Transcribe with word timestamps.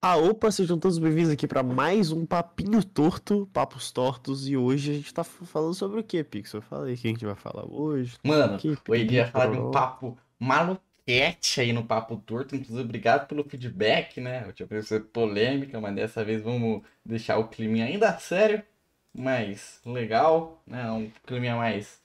Ah, 0.00 0.16
opa, 0.16 0.48
sejam 0.52 0.78
todos 0.78 0.96
bem-vindos 0.96 1.32
aqui 1.32 1.44
para 1.44 1.60
mais 1.60 2.12
um 2.12 2.24
Papinho 2.24 2.84
Torto, 2.84 3.48
Papos 3.52 3.90
Tortos, 3.90 4.48
e 4.48 4.56
hoje 4.56 4.92
a 4.92 4.94
gente 4.94 5.12
tá 5.12 5.24
falando 5.24 5.74
sobre 5.74 5.98
o 5.98 6.04
que, 6.04 6.22
Pixel? 6.22 6.62
Fala 6.62 6.86
aí 6.86 6.94
o 6.94 6.96
que 6.96 7.08
a 7.08 7.10
gente 7.10 7.26
vai 7.26 7.34
falar 7.34 7.64
hoje. 7.68 8.16
Mano, 8.24 8.56
Que 8.58 8.78
hoje 8.88 9.10
ia 9.10 9.26
falar 9.26 9.48
de 9.48 9.58
um 9.58 9.72
papo 9.72 10.16
maluquete 10.38 11.60
aí 11.60 11.72
no 11.72 11.84
Papo 11.84 12.16
Torto, 12.16 12.54
inclusive 12.54 12.80
obrigado 12.84 13.26
pelo 13.26 13.42
feedback, 13.42 14.20
né? 14.20 14.44
Eu 14.46 14.52
tinha 14.52 14.68
pensado 14.68 15.04
polêmica, 15.06 15.80
mas 15.80 15.96
dessa 15.96 16.24
vez 16.24 16.42
vamos 16.42 16.82
deixar 17.04 17.38
o 17.38 17.48
clima 17.48 17.82
ainda 17.84 18.16
sério, 18.18 18.62
mas 19.12 19.80
legal, 19.84 20.62
né? 20.64 20.88
Um 20.92 21.10
clima 21.26 21.56
mais 21.56 22.00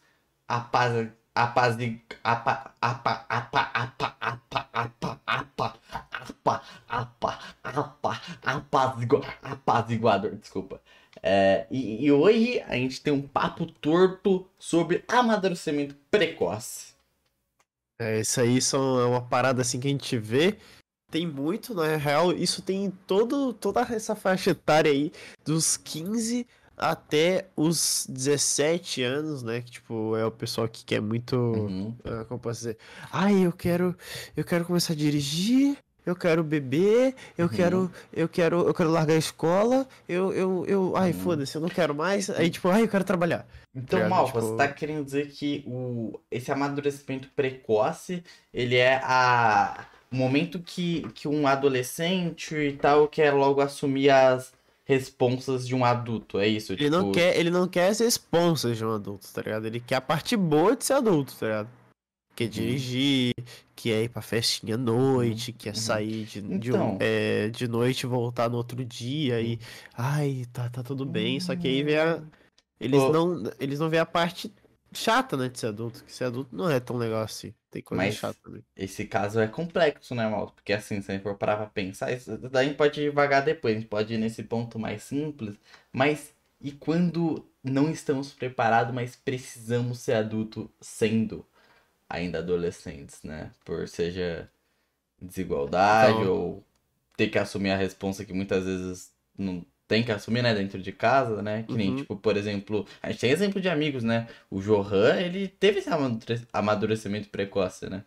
apaz... 0.47 1.09
Apazi... 1.35 2.01
Apa... 2.23 2.75
Apa... 2.81 3.25
Apa... 3.29 3.61
Apa... 3.73 4.17
Apa... 4.21 4.67
Apa... 4.71 5.19
Apa... 5.25 5.79
Apa... 6.09 6.61
Apa... 6.87 7.39
Apa... 7.63 8.21
Apazigua... 8.43 9.21
Apaziguador, 9.41 10.35
desculpa. 10.35 10.79
É, 11.21 11.65
e, 11.71 12.05
e 12.05 12.11
hoje 12.11 12.59
a 12.67 12.75
gente 12.75 13.01
tem 13.01 13.13
um 13.13 13.21
papo 13.21 13.65
torto 13.65 14.45
sobre 14.59 15.03
amadurecimento 15.07 15.95
precoce. 16.11 16.93
É, 17.99 18.19
isso 18.19 18.41
aí 18.41 18.61
são, 18.61 18.99
é 18.99 19.05
uma 19.05 19.21
parada 19.21 19.61
assim 19.61 19.79
que 19.79 19.87
a 19.87 19.91
gente 19.91 20.17
vê. 20.17 20.57
Tem 21.09 21.25
muito, 21.25 21.73
na 21.73 21.95
real, 21.95 22.33
isso 22.33 22.61
tem 22.61 22.85
em 22.85 22.91
todo, 22.91 23.53
toda 23.53 23.81
essa 23.81 24.15
faixa 24.15 24.49
etária 24.51 24.91
aí, 24.91 25.11
dos 25.45 25.77
15 25.77 26.45
até 26.91 27.45
os 27.55 28.05
17 28.09 29.01
anos, 29.03 29.41
né? 29.43 29.61
Que, 29.61 29.71
tipo, 29.71 30.15
é 30.17 30.25
o 30.25 30.31
pessoal 30.31 30.67
que 30.67 30.83
quer 30.83 31.01
muito. 31.01 31.35
Uhum. 31.35 31.95
ah, 32.03 32.25
como 32.25 32.39
posso 32.39 32.59
dizer? 32.59 32.77
Ai, 33.11 33.45
eu 33.45 33.51
quero. 33.51 33.95
Eu 34.35 34.43
quero 34.43 34.65
começar 34.65 34.93
a 34.93 34.95
dirigir. 34.95 35.77
Eu 36.05 36.17
quero 36.17 36.43
beber, 36.43 37.15
eu 37.37 37.45
Uhum. 37.47 37.53
quero, 37.53 37.91
eu 38.11 38.27
quero, 38.27 38.67
eu 38.67 38.73
quero 38.73 38.91
largar 38.91 39.13
a 39.13 39.17
escola, 39.17 39.87
eu, 40.09 40.33
eu, 40.33 40.65
eu, 40.67 40.97
ai, 40.97 41.13
Uhum. 41.13 41.19
foda-se, 41.19 41.55
eu 41.55 41.61
não 41.61 41.69
quero 41.69 41.95
mais. 41.95 42.29
Aí, 42.29 42.49
tipo, 42.49 42.67
ai, 42.67 42.83
eu 42.83 42.89
quero 42.89 43.05
trabalhar. 43.05 43.47
Então, 43.73 43.99
Ligado? 43.99 44.09
Mal, 44.09 44.25
Tipo- 44.25 44.41
você 44.41 44.57
tá 44.57 44.67
querendo 44.67 45.05
dizer 45.05 45.29
que 45.29 45.63
o, 45.65 46.19
esse 46.29 46.51
amadurecimento 46.51 47.29
precoce, 47.33 48.21
ele 48.53 48.75
é 48.75 48.99
a, 49.01 49.85
o 50.11 50.15
momento 50.17 50.59
que, 50.59 51.07
que 51.15 51.25
um 51.25 51.47
adolescente 51.47 52.53
e 52.53 52.73
tal 52.73 53.07
quer 53.07 53.31
logo 53.33 53.61
assumir 53.61 54.09
as 54.09 54.51
responsas 54.93 55.67
de 55.67 55.75
um 55.75 55.83
adulto, 55.85 56.39
é 56.39 56.47
isso? 56.47 56.73
Ele 56.73 56.89
não 56.89 56.99
Tipo, 57.01 57.11
quer, 57.13 57.37
ele 57.37 57.49
não 57.49 57.67
quer 57.67 57.93
ser 57.93 58.05
sponsor 58.07 58.73
de 58.73 58.83
um 58.85 58.91
adulto, 58.93 59.27
tá 59.33 59.41
ligado? 59.41 59.65
Ele 59.65 59.79
quer 59.79 59.95
a 59.95 60.01
parte 60.01 60.35
boa 60.37 60.75
de 60.75 60.85
ser 60.85 60.93
adulto, 60.93 61.33
tá 61.35 61.45
ligado? 61.45 61.69
Quer 62.35 62.45
Uhum. 62.45 62.49
dirigir, 62.49 63.33
quer 63.75 64.03
ir 64.05 64.09
pra 64.09 64.21
festinha 64.21 64.73
à 64.73 64.77
noite, 64.77 65.51
quer 65.51 65.69
Uhum. 65.69 65.75
sair 65.75 66.25
de, 66.25 66.41
de, 66.41 66.69
Então. 66.69 66.95
um- 66.95 66.97
é, 66.99 67.49
de 67.49 67.67
noite 67.67 68.01
e 68.01 68.07
voltar 68.07 68.49
no 68.49 68.57
outro 68.57 68.83
dia 68.83 69.39
e. 69.39 69.59
Ai, 69.95 70.45
tá, 70.51 70.67
tá 70.69 70.81
tudo 70.81 71.05
bem. 71.05 71.39
Só 71.39 71.55
que 71.55 71.67
aí 71.67 71.83
vem 71.83 71.97
a. 71.97 72.21
Eles 72.79 72.99
Ô. 73.01 73.11
não. 73.11 73.51
Eles 73.59 73.79
não 73.79 73.87
veem 73.89 74.01
a 74.01 74.05
parte 74.05 74.51
chata, 74.93 75.35
né, 75.37 75.49
de 75.49 75.59
ser 75.59 75.67
adulto. 75.67 76.03
Que 76.03 76.11
ser 76.13 76.25
adulto 76.25 76.55
não 76.55 76.69
é 76.69 76.79
tão 76.79 76.97
legal 76.97 77.21
assim. 77.21 77.53
Tem 77.71 77.81
coisa 77.81 78.03
Mas- 78.03 78.15
chata 78.15 78.37
também. 78.43 78.63
Esse 78.75 79.05
caso 79.05 79.39
é 79.39 79.47
complexo, 79.47 80.13
né, 80.13 80.27
Mal? 80.27 80.51
Porque 80.51 80.73
assim, 80.73 81.01
se 81.01 81.11
a 81.11 81.15
gente 81.15 81.23
for 81.23 81.35
parar 81.35 81.57
pra 81.57 81.65
pensar, 81.65 82.11
isso 82.11 82.37
daí 82.37 82.65
a 82.65 82.69
gente 82.69 82.77
pode 82.77 83.01
devagar 83.01 83.43
depois, 83.43 83.75
a 83.75 83.79
gente 83.79 83.89
pode 83.89 84.13
ir 84.13 84.17
nesse 84.17 84.43
ponto 84.43 84.77
mais 84.77 85.03
simples, 85.03 85.55
mas 85.91 86.33
e 86.61 86.71
quando 86.71 87.45
não 87.63 87.89
estamos 87.89 88.31
preparados, 88.33 88.93
mas 88.93 89.15
precisamos 89.15 89.99
ser 89.99 90.13
adulto 90.13 90.69
sendo 90.79 91.45
ainda 92.09 92.39
adolescentes, 92.39 93.23
né? 93.23 93.51
Por 93.65 93.87
seja 93.87 94.49
desigualdade 95.21 96.19
Então- 96.19 96.31
ou 96.31 96.63
ter 97.17 97.29
que 97.29 97.39
assumir 97.39 97.71
a 97.71 97.77
responsa 97.77 98.25
que 98.25 98.33
muitas 98.33 98.65
vezes 98.65 99.11
não 99.37 99.65
tem 99.87 100.03
que 100.03 100.11
assumir, 100.11 100.41
né, 100.41 100.53
dentro 100.55 100.81
de 100.81 100.91
casa, 100.91 101.41
né? 101.41 101.63
Que 101.63 101.73
nem, 101.73 101.89
Uhum. 101.91 101.95
tipo, 101.97 102.15
por 102.15 102.35
exemplo, 102.37 102.85
a 103.01 103.09
gente 103.11 103.19
tem 103.21 103.31
exemplo 103.31 103.61
de 103.61 103.69
amigos, 103.69 104.03
né? 104.03 104.27
O 104.49 104.59
Johan, 104.61 105.19
ele 105.19 105.47
teve 105.47 105.79
esse 105.79 105.89
amadure- 105.89 106.47
amadurecimento 106.53 107.29
precoce, 107.29 107.89
né? 107.89 108.03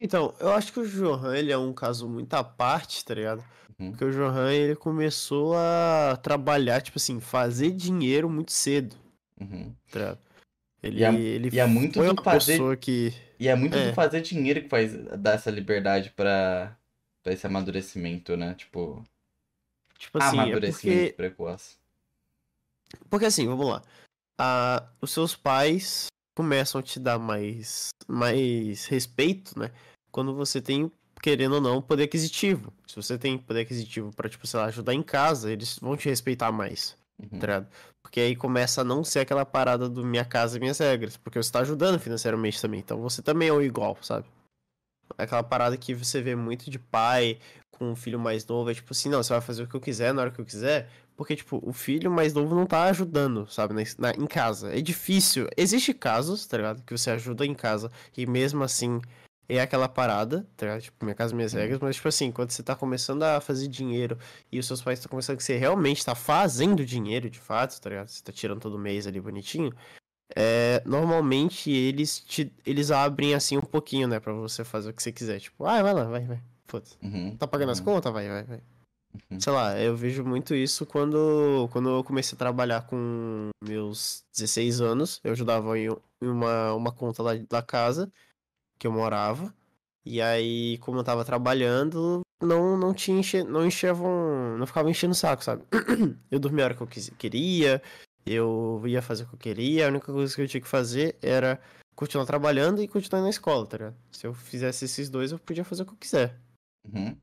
Então, 0.00 0.34
eu 0.40 0.50
acho 0.52 0.72
que 0.72 0.80
o 0.80 0.88
Johan, 0.88 1.36
ele 1.36 1.52
é 1.52 1.58
um 1.58 1.72
caso 1.72 2.08
muito 2.08 2.32
à 2.34 2.42
parte, 2.42 3.04
tá 3.04 3.14
ligado? 3.14 3.44
Uhum. 3.78 3.90
Porque 3.90 4.04
o 4.04 4.10
Johan, 4.12 4.50
ele 4.52 4.76
começou 4.76 5.54
a 5.54 6.18
trabalhar, 6.22 6.80
tipo 6.80 6.98
assim, 6.98 7.20
fazer 7.20 7.70
dinheiro 7.72 8.28
muito 8.30 8.52
cedo, 8.52 8.96
Uhum. 9.40 9.74
tá 9.90 9.98
ligado? 9.98 10.18
Ele, 10.82 11.00
E 11.00 11.04
é- 11.04 11.14
ele 11.14 11.50
e 11.52 11.58
é 11.60 11.66
muito 11.66 11.94
foi 12.02 12.14
fazer- 12.24 12.52
pessoa 12.52 12.76
que... 12.76 13.12
E 13.38 13.48
é 13.48 13.54
muito 13.54 13.76
É. 13.76 13.88
do 13.88 13.94
fazer 13.94 14.20
dinheiro 14.22 14.62
que 14.62 14.68
faz 14.68 14.94
dar 15.18 15.32
essa 15.34 15.50
liberdade 15.50 16.10
pra 16.16 16.74
esse 17.26 17.46
amadurecimento, 17.46 18.34
né? 18.36 18.54
Tipo, 18.54 19.04
Tipo 20.00 20.18
assim, 20.18 20.38
é 20.38 20.40
amadurecimento 20.40 20.98
porque... 20.98 21.12
precoce. 21.12 21.76
Porque 23.10 23.26
assim, 23.26 23.46
vamos 23.46 23.66
lá. 23.66 23.82
Ah, 24.40 24.88
os 25.00 25.10
seus 25.10 25.36
pais 25.36 26.06
começam 26.34 26.80
a 26.80 26.82
te 26.82 26.98
dar 26.98 27.18
mais, 27.18 27.90
mais 28.08 28.86
respeito, 28.86 29.58
né? 29.58 29.70
Quando 30.10 30.34
você 30.34 30.60
tem, 30.60 30.90
querendo 31.22 31.56
ou 31.56 31.60
não, 31.60 31.82
poder 31.82 32.04
aquisitivo. 32.04 32.72
Se 32.86 32.96
você 32.96 33.18
tem 33.18 33.36
poder 33.36 33.60
aquisitivo 33.60 34.10
pra, 34.16 34.28
tipo, 34.28 34.46
sei 34.46 34.58
lá, 34.58 34.66
ajudar 34.66 34.94
em 34.94 35.02
casa, 35.02 35.52
eles 35.52 35.78
vão 35.78 35.96
te 35.98 36.08
respeitar 36.08 36.50
mais. 36.50 36.96
Uhum. 37.20 37.38
tá? 37.38 37.66
Porque 38.02 38.20
aí 38.20 38.34
começa 38.34 38.80
a 38.80 38.84
não 38.84 39.04
ser 39.04 39.20
aquela 39.20 39.44
parada 39.44 39.86
do 39.86 40.04
minha 40.04 40.24
casa 40.24 40.56
e 40.56 40.60
minhas 40.60 40.78
regras, 40.78 41.18
porque 41.18 41.40
você 41.40 41.52
tá 41.52 41.60
ajudando 41.60 42.00
financeiramente 42.00 42.60
também, 42.60 42.80
então 42.80 42.98
você 43.02 43.20
também 43.20 43.48
é 43.48 43.52
o 43.52 43.60
igual, 43.60 43.98
sabe? 44.00 44.26
Aquela 45.18 45.42
parada 45.42 45.76
que 45.76 45.94
você 45.94 46.22
vê 46.22 46.34
muito 46.34 46.70
de 46.70 46.78
pai 46.78 47.38
com 47.80 47.90
um 47.92 47.96
filho 47.96 48.20
mais 48.20 48.44
novo, 48.46 48.70
é 48.70 48.74
tipo 48.74 48.92
assim, 48.92 49.08
não, 49.08 49.22
você 49.22 49.32
vai 49.32 49.40
fazer 49.40 49.62
o 49.62 49.66
que 49.66 49.74
eu 49.74 49.80
quiser 49.80 50.12
na 50.12 50.20
hora 50.20 50.30
que 50.30 50.38
eu 50.38 50.44
quiser, 50.44 50.86
porque, 51.16 51.34
tipo, 51.34 51.58
o 51.66 51.72
filho 51.72 52.10
mais 52.10 52.34
novo 52.34 52.54
não 52.54 52.66
tá 52.66 52.82
ajudando, 52.84 53.46
sabe, 53.50 53.72
na, 53.72 53.80
na- 53.98 54.14
em 54.22 54.26
casa. 54.26 54.70
É 54.76 54.82
difícil. 54.82 55.48
Existe 55.56 55.94
casos, 55.94 56.46
tá 56.46 56.58
ligado? 56.58 56.82
Que 56.82 56.96
você 56.96 57.10
ajuda 57.10 57.46
em 57.46 57.54
casa 57.54 57.90
e 58.14 58.26
mesmo 58.26 58.62
assim 58.62 59.00
é 59.48 59.60
aquela 59.62 59.88
parada, 59.88 60.46
tá 60.58 60.66
ligado? 60.66 60.82
Tipo, 60.82 61.04
minha 61.06 61.14
casa, 61.14 61.34
minhas 61.34 61.54
regras, 61.54 61.80
mas, 61.80 61.96
tipo 61.96 62.08
assim, 62.08 62.30
quando 62.30 62.50
você 62.50 62.62
tá 62.62 62.76
começando 62.76 63.22
a 63.22 63.40
fazer 63.40 63.66
dinheiro 63.66 64.18
e 64.52 64.58
os 64.58 64.66
seus 64.66 64.82
pais 64.82 64.98
estão 64.98 65.08
começando 65.08 65.38
que 65.38 65.42
você 65.42 65.56
realmente 65.56 66.04
tá 66.04 66.14
fazendo 66.14 66.84
dinheiro 66.84 67.30
de 67.30 67.38
fato, 67.40 67.80
tá 67.80 67.88
ligado? 67.88 68.08
Você 68.08 68.22
tá 68.22 68.30
tirando 68.30 68.60
todo 68.60 68.78
mês 68.78 69.06
ali 69.06 69.18
bonitinho. 69.20 69.72
É, 70.36 70.80
normalmente 70.86 71.70
eles 71.70 72.20
te, 72.20 72.52
eles 72.64 72.90
abrem 72.90 73.34
assim 73.34 73.56
um 73.56 73.62
pouquinho, 73.62 74.06
né, 74.06 74.20
Pra 74.20 74.32
você 74.32 74.62
fazer 74.64 74.90
o 74.90 74.92
que 74.92 75.02
você 75.02 75.10
quiser. 75.10 75.40
Tipo, 75.40 75.64
ah, 75.64 75.82
vai 75.82 75.92
lá, 75.92 76.04
vai, 76.04 76.24
vai. 76.24 76.40
Foda-se. 76.70 76.96
Uhum. 77.02 77.36
Tá 77.36 77.46
pagando 77.46 77.72
as 77.72 77.78
Uhum. 77.80 77.84
contas? 77.86 78.12
Vai, 78.12 78.28
vai, 78.28 78.44
vai. 78.44 78.62
Uhum. 79.30 79.40
Sei 79.40 79.52
lá, 79.52 79.78
eu 79.80 79.96
vejo 79.96 80.24
muito 80.24 80.54
isso 80.54 80.86
quando, 80.86 81.68
quando 81.72 81.88
eu 81.88 82.04
comecei 82.04 82.36
a 82.36 82.38
trabalhar 82.38 82.86
com 82.86 83.48
meus 83.62 84.22
16 84.32 84.80
anos. 84.80 85.20
Eu 85.24 85.32
ajudava 85.32 85.76
em 85.78 85.88
em 86.22 86.28
uma, 86.28 86.74
uma 86.74 86.92
conta 86.92 87.22
lá 87.22 87.32
da 87.48 87.62
casa 87.62 88.12
que 88.78 88.86
eu 88.86 88.92
morava. 88.92 89.52
E 90.04 90.20
aí, 90.20 90.76
como 90.78 90.98
eu 90.98 91.04
tava 91.04 91.24
trabalhando, 91.24 92.20
não, 92.42 92.76
não 92.76 92.92
tinha 92.94 93.18
enche, 93.18 93.42
não 93.42 93.66
enchevam, 93.66 94.56
não 94.58 94.66
ficava 94.66 94.90
enchendo 94.90 95.12
o 95.12 95.16
saco, 95.16 95.42
sabe? 95.42 95.62
Eu 96.30 96.38
dormia 96.38 96.64
a 96.64 96.66
hora 96.66 96.74
que 96.74 96.80
eu 96.82 96.86
quis, 96.86 97.10
queria, 97.18 97.82
eu 98.26 98.82
ia 98.86 99.02
fazer 99.02 99.24
o 99.24 99.26
que 99.28 99.34
eu 99.34 99.38
queria, 99.38 99.86
a 99.86 99.88
única 99.90 100.12
coisa 100.12 100.34
que 100.34 100.40
eu 100.42 100.48
tinha 100.48 100.60
que 100.60 100.68
fazer 100.68 101.16
era 101.20 101.60
continuar 101.94 102.24
trabalhando 102.26 102.82
e 102.82 102.88
continuar 102.88 103.22
na 103.22 103.28
escola, 103.30 103.66
tá 103.66 103.76
ligado? 103.76 103.96
Se 104.12 104.26
eu 104.26 104.32
fizesse 104.34 104.84
esses 104.86 105.10
dois, 105.10 105.32
eu 105.32 105.38
podia 105.38 105.64
fazer 105.64 105.82
o 105.82 105.86
que 105.86 105.92
eu 105.92 105.98
quiser. 105.98 106.38
Uhum. 106.84 107.16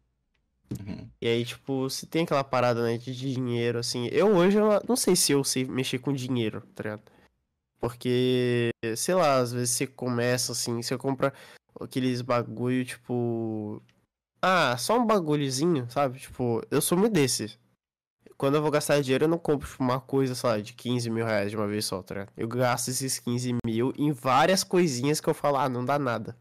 Uhum. 0.79 1.09
E 1.22 1.28
aí, 1.28 1.45
tipo, 1.45 1.90
se 1.90 2.06
tem 2.06 2.23
aquela 2.23 2.44
parada, 2.44 2.84
né, 2.84 2.97
de 2.97 3.16
dinheiro, 3.16 3.79
assim. 3.79 4.07
Eu 4.07 4.35
hoje, 4.35 4.57
eu 4.57 4.81
não 4.88 4.95
sei 4.95 5.16
se 5.16 5.31
eu 5.31 5.44
sei 5.44 5.66
mexer 5.66 6.00
com 6.00 6.13
dinheiro, 6.13 6.62
tá 6.75 6.84
ligado? 6.84 7.03
Porque, 7.79 8.72
sei 8.96 9.16
lá, 9.16 9.38
às 9.38 9.51
vezes 9.51 9.72
você 9.72 9.88
começa, 9.88 10.51
assim, 10.51 10.81
você 10.81 10.97
compra 10.97 11.34
aqueles 11.79 12.22
bagulho, 12.22 12.84
tipo. 12.85 13.81
Ah, 14.41 14.78
só 14.78 14.99
um 14.99 15.05
bagulhozinho, 15.05 15.90
sabe? 15.90 16.20
Tipo, 16.20 16.61
eu 16.72 16.82
sou 16.82 16.97
muito 16.97 17.14
desse. 17.14 17.58
Quando 18.37 18.55
eu 18.55 18.61
vou 18.61 18.72
gastar 18.72 19.02
dinheiro, 19.02 19.26
eu 19.26 19.29
não 19.29 19.40
compro 19.40 19.67
tipo, 19.67 19.84
uma 19.84 19.99
coisa, 19.99 20.35
sei 20.35 20.49
lá, 20.49 20.59
de 20.59 20.73
15 20.73 21.09
mil 21.09 21.26
reais 21.26 21.49
de 21.49 21.58
uma 21.58 21.67
vez 21.67 21.85
só, 21.85 22.03
tá 22.03 22.14
ligado? 22.16 22.34
Eu 22.37 22.47
gasto 22.47 22.90
esses 22.90 23.20
15 23.20 23.55
mil 23.66 23.93
em 23.97 24.11
várias 24.11 24.64
coisinhas 24.64 25.20
que 25.20 25.28
eu 25.28 25.34
falo, 25.34 25.58
ah, 25.58 25.67
não 25.70 25.84
dá 25.84 25.97
nada. 25.97 26.37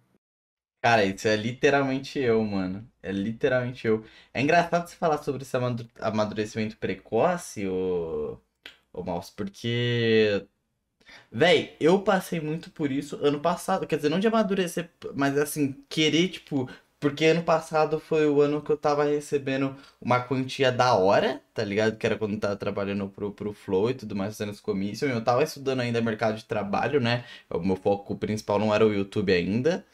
Cara, 0.82 1.04
isso 1.04 1.26
é 1.26 1.34
literalmente 1.36 2.18
eu, 2.18 2.42
mano. 2.44 2.88
É 3.02 3.10
literalmente 3.10 3.86
eu. 3.86 4.04
É 4.32 4.40
engraçado 4.40 4.86
você 4.88 4.94
falar 4.96 5.18
sobre 5.22 5.42
esse 5.42 5.56
amadu- 5.56 5.88
amadurecimento 5.98 6.76
precoce, 6.76 7.66
ô, 7.66 8.38
ô 8.92 9.02
Maus, 9.02 9.30
porque. 9.30 10.46
Véi, 11.32 11.76
eu 11.80 12.02
passei 12.02 12.40
muito 12.40 12.70
por 12.70 12.92
isso 12.92 13.16
ano 13.24 13.40
passado. 13.40 13.86
Quer 13.86 13.96
dizer, 13.96 14.08
não 14.10 14.20
de 14.20 14.28
amadurecer, 14.28 14.90
mas 15.14 15.38
assim, 15.38 15.74
querer, 15.88 16.28
tipo. 16.30 16.68
Porque 17.00 17.26
ano 17.26 17.42
passado 17.44 18.00
foi 18.00 18.26
o 18.28 18.40
ano 18.42 18.62
que 18.62 18.70
eu 18.72 18.76
tava 18.76 19.04
recebendo 19.04 19.76
uma 20.00 20.20
quantia 20.20 20.72
da 20.72 20.94
hora, 20.96 21.42
tá 21.54 21.64
ligado? 21.64 21.96
Que 21.98 22.06
era 22.06 22.18
quando 22.18 22.34
eu 22.34 22.40
tava 22.40 22.56
trabalhando 22.56 23.08
pro, 23.10 23.32
pro 23.32 23.52
Flow 23.52 23.90
e 23.90 23.94
tudo 23.94 24.16
mais, 24.16 24.36
fazendo 24.36 24.52
os 24.54 24.60
commission. 24.60 25.08
Eu 25.08 25.22
tava 25.24 25.42
estudando 25.44 25.80
ainda 25.80 26.00
mercado 26.00 26.36
de 26.38 26.44
trabalho, 26.46 27.00
né? 27.00 27.24
O 27.50 27.60
meu 27.60 27.76
foco 27.76 28.16
principal 28.16 28.58
não 28.58 28.74
era 28.74 28.86
o 28.86 28.92
YouTube 28.94 29.32
ainda. 29.32 29.84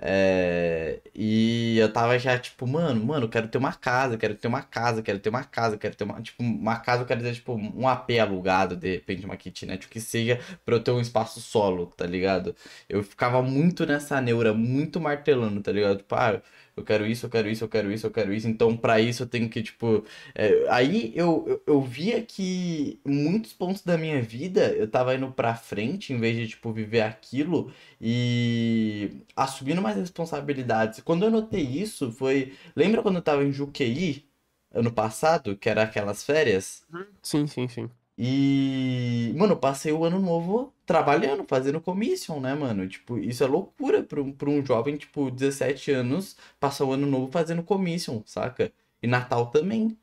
É, 0.00 1.00
e 1.14 1.76
eu 1.78 1.92
tava 1.92 2.18
já, 2.18 2.38
tipo, 2.38 2.66
mano, 2.66 3.04
mano, 3.04 3.26
eu 3.26 3.28
quero 3.28 3.48
ter 3.48 3.58
uma 3.58 3.72
casa, 3.72 4.16
quero 4.16 4.34
ter 4.36 4.46
uma 4.48 4.62
casa, 4.62 5.02
quero 5.02 5.18
ter 5.18 5.28
uma 5.28 5.42
casa, 5.44 5.76
quero 5.76 5.94
ter 5.96 6.04
uma. 6.04 6.20
Tipo, 6.22 6.42
uma 6.42 6.76
casa, 6.78 7.02
eu 7.02 7.06
quero 7.06 7.20
dizer, 7.20 7.34
tipo, 7.34 7.54
um 7.54 7.88
AP 7.88 8.10
alugado, 8.20 8.76
de 8.76 8.92
repente, 8.94 9.24
uma 9.24 9.36
kitnet, 9.36 9.86
o 9.86 9.88
que 9.90 10.00
seja, 10.00 10.38
pra 10.64 10.76
eu 10.76 10.82
ter 10.82 10.92
um 10.92 11.00
espaço 11.00 11.40
solo, 11.40 11.86
tá 11.96 12.06
ligado? 12.06 12.54
Eu 12.88 13.02
ficava 13.02 13.42
muito 13.42 13.84
nessa 13.86 14.20
neura, 14.20 14.54
muito 14.54 15.00
martelando, 15.00 15.60
tá 15.62 15.72
ligado? 15.72 15.98
Tipo, 15.98 16.14
ah, 16.14 16.40
eu 16.78 16.84
quero 16.84 17.06
isso, 17.06 17.26
eu 17.26 17.30
quero 17.30 17.48
isso, 17.48 17.64
eu 17.64 17.68
quero 17.68 17.92
isso, 17.92 18.06
eu 18.06 18.10
quero 18.10 18.32
isso. 18.32 18.48
Então, 18.48 18.76
para 18.76 19.00
isso 19.00 19.22
eu 19.22 19.26
tenho 19.26 19.48
que, 19.48 19.62
tipo. 19.62 20.04
É, 20.34 20.66
aí 20.70 21.12
eu, 21.14 21.44
eu, 21.46 21.62
eu, 21.66 21.82
via 21.82 22.22
que 22.22 23.00
muitos 23.04 23.52
pontos 23.52 23.82
da 23.82 23.98
minha 23.98 24.20
vida 24.22 24.72
eu 24.74 24.88
tava 24.90 25.14
indo 25.14 25.30
pra 25.32 25.54
frente 25.54 26.12
em 26.12 26.18
vez 26.18 26.36
de, 26.36 26.48
tipo, 26.48 26.72
viver 26.72 27.02
aquilo 27.02 27.72
e 28.00 29.22
assumindo 29.36 29.82
mais 29.82 29.96
responsabilidades. 29.96 31.00
Quando 31.00 31.24
eu 31.24 31.30
notei 31.30 31.62
isso, 31.62 32.12
foi. 32.12 32.54
Lembra 32.76 33.02
quando 33.02 33.16
eu 33.16 33.22
tava 33.22 33.44
em 33.44 33.52
Juqueí, 33.52 34.28
ano 34.72 34.92
passado, 34.92 35.56
que 35.56 35.68
era 35.68 35.82
aquelas 35.82 36.24
férias? 36.24 36.84
Sim, 37.22 37.46
sim, 37.46 37.68
sim. 37.68 37.90
E, 38.20 39.32
mano, 39.36 39.56
passei 39.56 39.92
o 39.92 40.04
ano 40.04 40.18
novo 40.18 40.74
trabalhando, 40.84 41.44
fazendo 41.46 41.80
commission, 41.80 42.40
né, 42.40 42.52
mano? 42.54 42.88
Tipo, 42.88 43.16
isso 43.18 43.44
é 43.44 43.46
loucura 43.46 44.02
pra 44.02 44.20
um, 44.20 44.32
pra 44.32 44.50
um 44.50 44.64
jovem, 44.66 44.96
tipo, 44.96 45.30
17 45.30 45.92
anos, 45.92 46.36
passar 46.58 46.84
o 46.84 46.92
ano 46.92 47.06
novo 47.06 47.30
fazendo 47.30 47.62
commission, 47.62 48.20
saca? 48.26 48.72
E 49.02 49.06
Natal 49.06 49.46
também. 49.50 49.96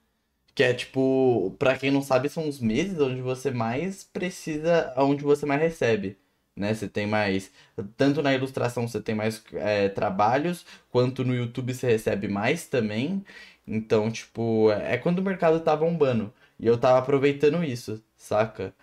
Que 0.56 0.64
é, 0.64 0.74
tipo, 0.74 1.56
pra 1.60 1.78
quem 1.78 1.92
não 1.92 2.02
sabe, 2.02 2.30
são 2.30 2.48
os 2.48 2.60
meses 2.60 3.00
onde 3.00 3.22
você 3.22 3.52
mais 3.52 4.04
precisa, 4.06 4.94
onde 4.98 5.24
você 5.24 5.46
mais 5.46 5.62
recebe. 5.62 6.18
Né? 6.56 6.74
Você 6.74 6.88
tem 6.88 7.06
mais. 7.08 7.52
Tanto 7.98 8.22
na 8.22 8.34
ilustração 8.34 8.88
você 8.88 9.02
tem 9.02 9.14
mais 9.16 9.44
é, 9.54 9.90
trabalhos, 9.90 10.66
quanto 10.90 11.24
no 11.26 11.36
YouTube 11.36 11.74
você 11.74 11.88
recebe 11.88 12.28
mais 12.30 12.68
também. 12.68 13.24
Então, 13.68 14.12
tipo, 14.12 14.72
é 14.72 14.98
quando 14.98 15.20
o 15.20 15.24
mercado 15.24 15.60
tá 15.60 15.76
bombando. 15.76 16.34
E 16.60 16.66
eu 16.68 16.78
tava 16.78 17.00
aproveitando 17.00 17.64
isso, 17.64 18.04
saca? 18.16 18.74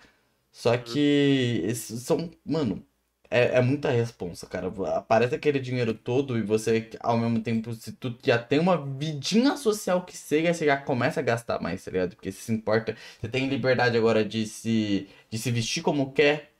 Só 0.53 0.73
uhum. 0.73 0.83
que 0.83 1.73
são, 1.75 2.31
mano, 2.45 2.85
é, 3.31 3.59
é 3.59 3.61
muita 3.63 3.91
responsa, 3.91 4.47
cara. 4.47 4.69
Aparece 4.97 5.35
aquele 5.35 5.59
dinheiro 5.59 5.95
todo 5.95 6.39
e 6.39 6.43
você, 6.43 6.91
ao 7.01 7.17
mesmo 7.19 7.43
tempo, 7.43 7.73
se 7.75 7.93
tu 7.93 8.17
já 8.23 8.39
tem 8.39 8.59
uma 8.61 8.77
vidinha 8.99 9.57
social 9.57 10.05
que 10.05 10.17
seja, 10.17 10.53
você 10.53 10.67
já 10.67 10.77
começa 10.77 11.21
a 11.21 11.23
gastar 11.23 11.61
mais, 11.63 11.83
tá 11.85 11.91
ligado? 11.91 12.15
Porque 12.15 12.31
se 12.31 12.53
importa, 12.53 12.97
você 13.21 13.29
tem 13.29 13.49
liberdade 13.49 13.97
agora 13.97 14.25
de 14.25 14.47
se, 14.47 15.09
de 15.31 15.39
se 15.39 15.51
vestir 15.51 15.83
como 15.83 16.13
quer, 16.13 16.53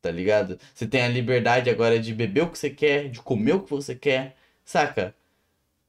tá 0.00 0.10
ligado? 0.10 0.58
Você 0.74 0.86
tem 0.86 1.02
a 1.02 1.08
liberdade 1.08 1.70
agora 1.70 1.98
de 1.98 2.12
beber 2.14 2.42
o 2.44 2.50
que 2.50 2.58
você 2.58 2.70
quer, 2.70 3.08
de 3.08 3.20
comer 3.22 3.54
o 3.54 3.62
que 3.62 3.70
você 3.70 3.94
quer, 3.94 4.36
saca? 4.64 5.14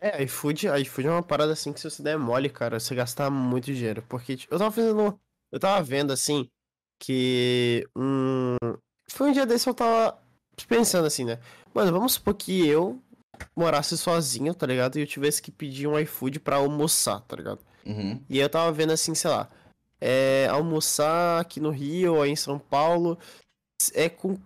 É, 0.03 0.21
iFood, 0.23 0.67
iFood 0.81 1.07
é 1.07 1.11
uma 1.11 1.23
parada 1.23 1.53
assim 1.53 1.71
que 1.71 1.79
se 1.79 1.89
você 1.89 2.03
der 2.03 2.17
mole, 2.17 2.49
cara, 2.49 2.77
você 2.77 2.93
gastar 2.93 3.29
muito 3.29 3.73
dinheiro. 3.73 4.03
Porque 4.09 4.35
tipo, 4.35 4.53
eu 4.53 4.59
tava 4.59 4.69
fazendo. 4.69 5.17
Eu 5.49 5.59
tava 5.61 5.81
vendo 5.81 6.11
assim 6.11 6.49
que 6.99 7.87
um. 7.95 8.57
Foi 9.09 9.29
um 9.29 9.31
dia 9.31 9.45
desse 9.45 9.69
eu 9.69 9.73
tava 9.73 10.19
pensando 10.67 11.05
assim, 11.05 11.23
né? 11.23 11.39
Mano, 11.73 11.93
vamos 11.93 12.13
supor 12.13 12.33
que 12.33 12.67
eu 12.67 13.01
morasse 13.55 13.97
sozinho, 13.97 14.53
tá 14.53 14.67
ligado? 14.67 14.97
E 14.97 15.01
eu 15.01 15.07
tivesse 15.07 15.41
que 15.41 15.51
pedir 15.51 15.87
um 15.87 15.97
iFood 15.97 16.41
pra 16.41 16.57
almoçar, 16.57 17.21
tá 17.21 17.37
ligado? 17.37 17.59
Uhum. 17.85 18.21
E 18.29 18.39
eu 18.39 18.49
tava 18.49 18.73
vendo 18.73 18.91
assim, 18.91 19.15
sei 19.15 19.31
lá, 19.31 19.49
é, 20.01 20.47
almoçar 20.51 21.39
aqui 21.39 21.61
no 21.61 21.69
Rio 21.69 22.15
ou 22.15 22.25
em 22.25 22.35
São 22.35 22.59
Paulo 22.59 23.17
é 23.93 24.09
com 24.09 24.37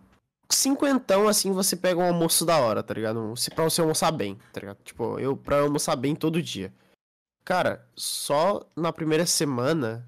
cinquentão, 0.49 1.27
assim, 1.27 1.51
você 1.51 1.75
pega 1.75 1.99
um 1.99 2.05
almoço 2.05 2.45
da 2.45 2.57
hora, 2.57 2.83
tá 2.83 2.93
ligado? 2.93 3.35
Se 3.35 3.49
pra 3.51 3.63
você 3.63 3.81
almoçar 3.81 4.11
bem, 4.11 4.37
tá 4.53 4.59
ligado? 4.59 4.77
Tipo, 4.83 5.19
eu 5.19 5.35
pra 5.35 5.59
almoçar 5.59 5.95
bem 5.95 6.15
todo 6.15 6.41
dia. 6.41 6.73
Cara, 7.43 7.87
só 7.95 8.65
na 8.75 8.91
primeira 8.91 9.25
semana 9.25 10.07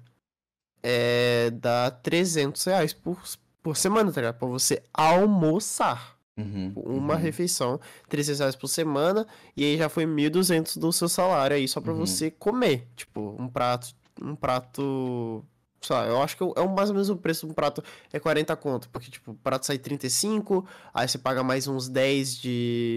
é, 0.82 1.50
dá 1.50 1.90
300 1.90 2.62
reais 2.64 2.92
por, 2.92 3.18
por 3.62 3.76
semana, 3.76 4.12
tá 4.12 4.20
ligado? 4.20 4.38
Pra 4.38 4.48
você 4.48 4.82
almoçar. 4.92 6.18
Uhum, 6.38 6.72
uma 6.76 7.14
uhum. 7.14 7.20
refeição, 7.20 7.78
300 8.08 8.38
reais 8.38 8.56
por 8.56 8.68
semana, 8.68 9.26
e 9.54 9.62
aí 9.62 9.76
já 9.76 9.90
foi 9.90 10.06
1.200 10.06 10.78
do 10.78 10.90
seu 10.90 11.06
salário 11.06 11.54
aí 11.54 11.68
só 11.68 11.82
pra 11.82 11.92
uhum. 11.92 11.98
você 11.98 12.30
comer. 12.30 12.88
Tipo, 12.96 13.36
um 13.38 13.46
prato, 13.46 13.94
um 14.22 14.34
prato 14.34 15.44
lá, 15.88 16.06
eu 16.06 16.20
acho 16.22 16.36
que 16.36 16.42
é 16.42 16.68
mais 16.68 16.90
ou 16.90 16.94
menos 16.94 17.08
o 17.08 17.16
preço 17.16 17.46
de 17.46 17.52
um 17.52 17.54
prato 17.54 17.82
é 18.12 18.20
40 18.20 18.54
conto, 18.56 18.88
porque 18.90 19.10
tipo, 19.10 19.30
o 19.30 19.34
prato 19.34 19.64
sai 19.64 19.78
35, 19.78 20.68
aí 20.92 21.08
você 21.08 21.18
paga 21.18 21.42
mais 21.42 21.66
uns 21.66 21.88
10 21.88 22.36
de 22.36 22.94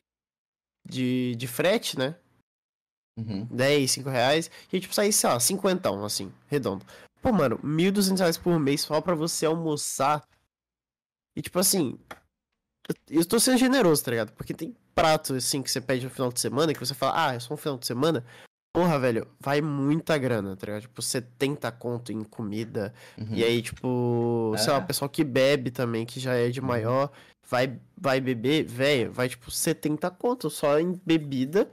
de, 0.86 1.36
de 1.36 1.48
frete, 1.48 1.98
né? 1.98 2.16
Uhum. 3.18 3.46
10, 3.46 3.92
5 3.92 4.10
reais, 4.10 4.50
e 4.72 4.80
tipo, 4.80 4.94
sai, 4.94 5.12
sei 5.12 5.30
lá, 5.30 5.40
50, 5.40 5.90
assim, 6.06 6.32
redondo. 6.48 6.86
Pô, 7.22 7.32
mano, 7.32 7.58
1.200 7.60 8.20
reais 8.20 8.38
por 8.38 8.60
mês 8.60 8.82
só 8.82 9.00
pra 9.00 9.16
você 9.16 9.46
almoçar. 9.46 10.28
E 11.36 11.42
tipo 11.42 11.58
assim, 11.60 11.98
eu, 12.90 13.20
eu 13.20 13.26
tô 13.26 13.40
sendo 13.40 13.58
generoso, 13.58 14.04
tá 14.04 14.12
ligado? 14.12 14.34
Porque 14.34 14.54
tem 14.54 14.76
prato, 14.94 15.36
assim, 15.36 15.62
que 15.62 15.72
você 15.72 15.80
pede 15.80 16.04
no 16.04 16.12
final 16.12 16.32
de 16.32 16.40
semana, 16.40 16.74
que 16.74 16.80
você 16.80 16.94
fala, 16.94 17.28
ah, 17.30 17.34
é 17.34 17.40
só 17.40 17.54
um 17.54 17.58
final 17.58 17.78
de 17.78 17.86
semana, 17.86 18.26
Porra, 18.74 18.98
velho, 18.98 19.28
vai 19.40 19.62
muita 19.62 20.18
grana, 20.18 20.56
tá 20.56 20.66
ligado? 20.66 20.82
Tipo, 20.82 21.00
70 21.00 21.72
conto 21.74 22.12
em 22.12 22.24
comida. 22.24 22.92
Uhum. 23.16 23.36
E 23.36 23.44
aí, 23.44 23.62
tipo, 23.62 24.52
é. 24.56 24.58
sei 24.58 24.74
lá, 24.74 24.80
o 24.80 24.88
pessoal 24.88 25.08
que 25.08 25.24
bebe 25.24 25.70
também, 25.70 26.08
que 26.08 26.20
já 26.20 26.34
é 26.34 26.50
de 26.50 26.60
uhum. 26.60 26.66
maior, 26.66 27.12
vai, 27.48 27.80
vai 27.96 28.20
beber, 28.20 28.66
velho, 28.66 29.12
vai 29.12 29.30
tipo 29.30 29.52
70 29.52 30.10
conto 30.10 30.50
só 30.50 30.80
em 30.80 31.00
bebida. 31.06 31.70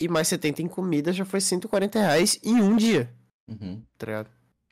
E 0.00 0.08
mais 0.08 0.26
70 0.28 0.62
em 0.62 0.68
comida 0.68 1.12
já 1.12 1.24
foi 1.24 1.40
140 1.40 1.98
reais 1.98 2.40
em 2.42 2.62
um 2.62 2.76
dia. 2.76 3.12
Uhum. 3.46 3.82
Tá 3.98 4.06
ligado? 4.06 4.30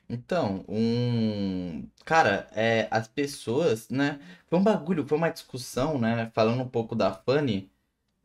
Então, 0.09 0.63
um. 0.67 1.87
Cara, 2.05 2.47
é, 2.55 2.87
as 2.89 3.07
pessoas, 3.07 3.89
né? 3.89 4.19
Foi 4.47 4.57
um 4.57 4.63
bagulho, 4.63 5.05
foi 5.05 5.17
uma 5.17 5.29
discussão, 5.29 5.99
né? 5.99 6.31
Falando 6.33 6.61
um 6.63 6.67
pouco 6.67 6.95
da 6.95 7.13
Fanny. 7.13 7.69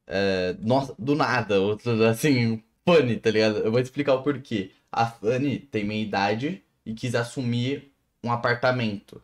É, 0.06 0.54
nossa, 0.60 0.94
do 0.98 1.14
nada, 1.14 1.56
assim, 2.08 2.62
Fanny, 2.86 3.18
tá 3.18 3.30
ligado? 3.30 3.58
Eu 3.58 3.70
vou 3.72 3.80
explicar 3.80 4.14
o 4.14 4.22
porquê. 4.22 4.72
A 4.90 5.06
Fanny 5.06 5.58
tem 5.58 5.84
minha 5.84 6.02
idade 6.02 6.64
e 6.84 6.94
quis 6.94 7.14
assumir 7.14 7.92
um 8.22 8.30
apartamento. 8.32 9.22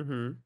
Uhum 0.00 0.42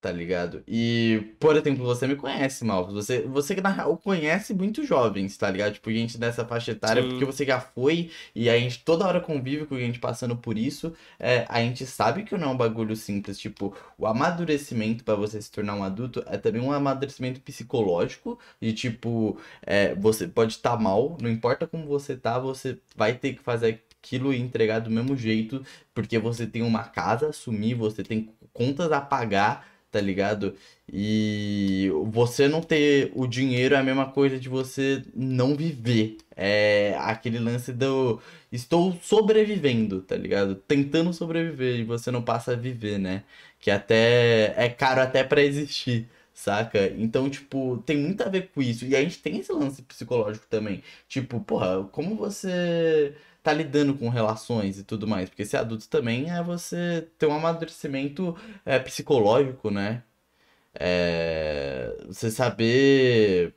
tá 0.00 0.10
ligado? 0.10 0.62
E, 0.66 1.34
por 1.38 1.54
exemplo, 1.56 1.84
você 1.84 2.06
me 2.06 2.16
conhece, 2.16 2.64
mal. 2.64 2.86
Você, 2.86 3.20
você 3.22 3.54
na 3.56 3.68
real 3.68 3.96
conhece 3.98 4.54
muitos 4.54 4.88
jovens, 4.88 5.36
tá 5.36 5.50
ligado? 5.50 5.74
Tipo, 5.74 5.92
gente 5.92 6.16
dessa 6.16 6.44
faixa 6.44 6.72
etária, 6.72 7.02
Sim. 7.02 7.10
porque 7.10 7.24
você 7.24 7.44
já 7.44 7.60
foi 7.60 8.10
e 8.34 8.48
a 8.48 8.58
gente 8.58 8.82
toda 8.82 9.06
hora 9.06 9.20
convive 9.20 9.66
com 9.66 9.74
a 9.74 9.78
gente 9.78 9.98
passando 9.98 10.34
por 10.36 10.56
isso. 10.56 10.94
É, 11.18 11.44
a 11.48 11.60
gente 11.60 11.84
sabe 11.84 12.22
que 12.22 12.36
não 12.36 12.48
é 12.48 12.52
um 12.52 12.56
bagulho 12.56 12.96
simples. 12.96 13.38
Tipo, 13.38 13.76
o 13.98 14.06
amadurecimento 14.06 15.04
para 15.04 15.14
você 15.14 15.40
se 15.42 15.50
tornar 15.50 15.74
um 15.74 15.84
adulto 15.84 16.24
é 16.26 16.38
também 16.38 16.62
um 16.62 16.72
amadurecimento 16.72 17.40
psicológico. 17.40 18.38
De 18.60 18.72
tipo, 18.72 19.38
é, 19.62 19.94
você 19.94 20.26
pode 20.26 20.52
estar 20.54 20.76
tá 20.76 20.82
mal, 20.82 21.18
não 21.20 21.28
importa 21.28 21.66
como 21.66 21.86
você 21.86 22.16
tá, 22.16 22.38
você 22.38 22.78
vai 22.96 23.14
ter 23.14 23.34
que 23.34 23.42
fazer 23.42 23.82
aquilo 24.02 24.32
e 24.32 24.40
entregar 24.40 24.78
do 24.78 24.90
mesmo 24.90 25.14
jeito, 25.14 25.62
porque 25.92 26.18
você 26.18 26.46
tem 26.46 26.62
uma 26.62 26.84
casa 26.84 27.26
a 27.26 27.28
assumir, 27.28 27.74
você 27.74 28.02
tem 28.02 28.30
contas 28.52 28.90
a 28.92 29.00
pagar 29.00 29.69
tá 29.90 30.00
ligado? 30.00 30.54
E 30.92 31.90
você 32.06 32.48
não 32.48 32.60
ter 32.60 33.12
o 33.14 33.26
dinheiro 33.26 33.74
é 33.74 33.78
a 33.78 33.82
mesma 33.82 34.10
coisa 34.10 34.38
de 34.38 34.48
você 34.48 35.02
não 35.14 35.54
viver. 35.56 36.18
É 36.36 36.96
aquele 36.98 37.38
lance 37.38 37.72
do 37.72 38.20
estou 38.50 38.96
sobrevivendo, 39.02 40.02
tá 40.02 40.16
ligado? 40.16 40.54
Tentando 40.54 41.12
sobreviver 41.12 41.80
e 41.80 41.84
você 41.84 42.10
não 42.10 42.22
passa 42.22 42.52
a 42.52 42.56
viver, 42.56 42.98
né? 42.98 43.24
Que 43.60 43.70
até 43.70 44.54
é 44.56 44.68
caro 44.68 45.00
até 45.00 45.22
para 45.24 45.42
existir. 45.42 46.08
Saca? 46.32 46.86
Então, 46.96 47.28
tipo, 47.28 47.82
tem 47.84 47.98
muito 47.98 48.22
a 48.22 48.28
ver 48.28 48.50
com 48.54 48.62
isso. 48.62 48.86
E 48.86 48.96
a 48.96 49.02
gente 49.02 49.18
tem 49.18 49.38
esse 49.38 49.52
lance 49.52 49.82
psicológico 49.82 50.46
também. 50.48 50.82
Tipo, 51.08 51.40
porra, 51.40 51.84
como 51.92 52.16
você 52.16 53.14
tá 53.42 53.52
lidando 53.52 53.94
com 53.94 54.08
relações 54.08 54.78
e 54.78 54.84
tudo 54.84 55.06
mais. 55.06 55.28
Porque 55.28 55.44
ser 55.44 55.58
adulto 55.58 55.88
também 55.88 56.30
é 56.30 56.42
você 56.42 57.08
ter 57.18 57.26
um 57.26 57.34
amadurecimento 57.34 58.36
é, 58.64 58.78
psicológico, 58.78 59.70
né? 59.70 60.02
É, 60.74 61.96
você 62.06 62.30
saber 62.30 63.54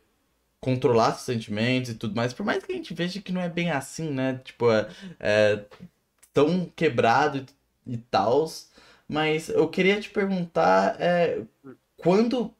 controlar 0.59 1.13
seus 1.13 1.23
sentimentos 1.37 1.91
e 1.91 1.95
tudo 1.95 2.15
mais. 2.15 2.33
Por 2.33 2.45
mais 2.45 2.63
que 2.63 2.71
a 2.71 2.75
gente 2.75 2.93
veja 2.93 3.21
que 3.21 3.31
não 3.33 3.41
é 3.41 3.49
bem 3.49 3.71
assim, 3.71 4.09
né? 4.09 4.39
Tipo, 4.43 4.71
é, 4.71 4.87
é 5.19 5.65
tão 6.33 6.65
quebrado 6.75 7.45
e, 7.85 7.93
e 7.93 7.97
tal. 7.97 8.47
Mas 9.07 9.49
eu 9.49 9.67
queria 9.69 9.99
te 9.99 10.09
perguntar 10.09 10.95
é, 10.99 11.43
quando, 11.97 12.53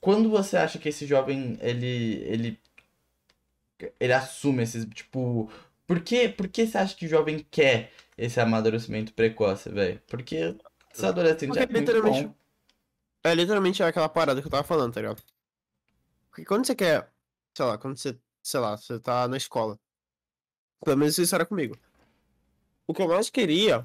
quando 0.00 0.30
você 0.30 0.56
acha 0.56 0.78
que 0.78 0.88
esse 0.88 1.06
jovem 1.06 1.58
ele, 1.60 2.22
ele, 2.26 2.58
ele 4.00 4.12
assume 4.12 4.62
esses, 4.62 4.84
tipo, 4.86 5.50
por 5.90 6.00
que, 6.02 6.28
por 6.28 6.46
que 6.46 6.68
você 6.68 6.78
acha 6.78 6.94
que 6.94 7.04
o 7.04 7.08
jovem 7.08 7.44
quer 7.50 7.90
esse 8.16 8.38
amadurecimento 8.38 9.12
precoce, 9.12 9.68
velho? 9.70 10.00
Porque 10.06 10.56
esse 10.94 11.04
adolescente 11.04 11.48
Porque 11.48 11.64
é 11.64 11.80
literalmente, 11.80 12.26
bom. 12.28 12.34
É 13.24 13.34
literalmente 13.34 13.82
aquela 13.82 14.08
parada 14.08 14.40
que 14.40 14.46
eu 14.46 14.50
tava 14.52 14.62
falando, 14.62 14.94
tá 14.94 15.00
ligado? 15.00 15.20
Porque 16.30 16.44
quando 16.44 16.64
você 16.64 16.76
quer 16.76 17.10
sei 17.56 17.66
lá, 17.66 17.76
quando 17.76 17.98
você, 17.98 18.16
sei 18.40 18.60
lá, 18.60 18.76
você 18.76 19.00
tá 19.00 19.26
na 19.26 19.36
escola. 19.36 19.80
Pelo 20.84 20.96
menos 20.96 21.18
isso 21.18 21.34
era 21.34 21.44
comigo. 21.44 21.76
O 22.86 22.94
que 22.94 23.02
eu 23.02 23.08
mais 23.08 23.28
queria 23.28 23.84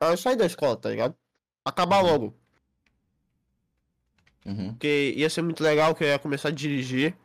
era 0.00 0.16
sair 0.16 0.36
da 0.36 0.46
escola, 0.46 0.76
tá 0.76 0.88
ligado? 0.88 1.16
Acabar 1.64 2.00
Uhum. 2.00 2.10
logo. 2.12 2.38
Uhum. 4.46 4.68
Porque 4.74 5.14
ia 5.16 5.28
ser 5.28 5.42
muito 5.42 5.64
legal, 5.64 5.96
que 5.96 6.04
eu 6.04 6.08
ia 6.08 6.18
começar 6.20 6.50
a 6.50 6.52
dirigir. 6.52 7.16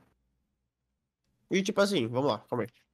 E 1.51 1.61
tipo 1.61 1.79
assim, 1.79 2.07
vamos 2.07 2.31
lá, 2.31 2.39
calma 2.39 2.63
aí. 2.63 2.86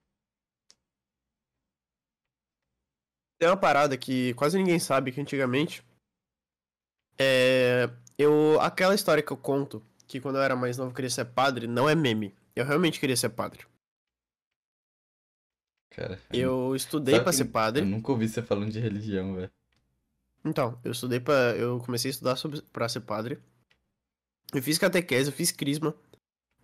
Tem 3.43 3.49
uma 3.49 3.57
parada 3.57 3.97
que 3.97 4.33
quase 4.35 4.57
ninguém 4.57 4.79
sabe 4.79 5.11
que 5.11 5.19
antigamente. 5.19 5.83
É. 7.19 7.89
Eu. 8.17 8.57
Aquela 8.61 8.95
história 8.95 9.21
que 9.21 9.33
eu 9.33 9.35
conto, 9.35 9.83
que 10.07 10.21
quando 10.21 10.37
eu 10.37 10.41
era 10.41 10.55
mais 10.55 10.77
novo 10.77 10.91
eu 10.91 10.95
queria 10.95 11.09
ser 11.09 11.25
padre, 11.25 11.67
não 11.67 11.89
é 11.89 11.93
meme. 11.93 12.33
Eu 12.55 12.63
realmente 12.63 13.01
queria 13.01 13.17
ser 13.17 13.27
padre. 13.31 13.65
Cara, 15.91 16.17
Eu 16.31 16.73
estudei 16.73 17.19
que 17.21 17.33
ser 17.33 17.43
padre. 17.43 17.81
Eu 17.81 17.85
nunca 17.85 18.13
ouvi 18.13 18.29
você 18.29 18.41
falando 18.41 18.71
de 18.71 18.79
religião, 18.79 19.35
velho. 19.35 19.51
Então, 20.45 20.79
eu 20.81 20.93
estudei 20.93 21.19
pra. 21.19 21.53
Eu 21.57 21.79
comecei 21.79 22.11
a 22.11 22.13
estudar 22.13 22.37
sobre... 22.37 22.61
pra 22.71 22.87
ser 22.87 23.01
padre. 23.01 23.41
Eu 24.53 24.63
fiz 24.63 24.77
catequese, 24.77 25.29
eu 25.29 25.35
fiz 25.35 25.51
crisma. 25.51 25.93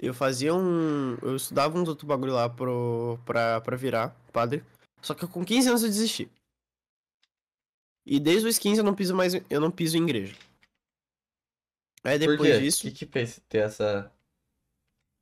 Eu 0.01 0.13
fazia 0.13 0.55
um. 0.55 1.17
Eu 1.21 1.35
estudava 1.35 1.77
uns 1.77 1.89
outros 1.89 2.07
bagulho 2.07 2.31
lá 2.31 2.47
pro... 2.47 3.19
pra... 3.25 3.59
pra 3.59 3.75
virar 3.75 4.15
padre. 4.31 4.63
Só 5.01 5.13
que 5.13 5.27
com 5.27 5.43
15 5.43 5.67
anos 5.67 5.83
eu 5.83 5.89
desisti. 5.89 6.31
E 8.11 8.19
desde 8.19 8.47
os 8.47 8.57
15 8.57 8.79
eu 8.79 8.83
não 8.83 8.95
piso 8.95 9.15
mais. 9.15 9.33
Eu 9.47 9.61
não 9.61 9.69
piso 9.69 9.95
em 9.95 10.01
igreja. 10.01 10.35
Aí 12.03 12.17
depois 12.17 12.59
disso. 12.59 12.87
O 12.87 12.91
que 12.91 13.05
que 13.05 13.05
fez 13.05 13.39
ter 13.47 13.59
essa... 13.59 14.11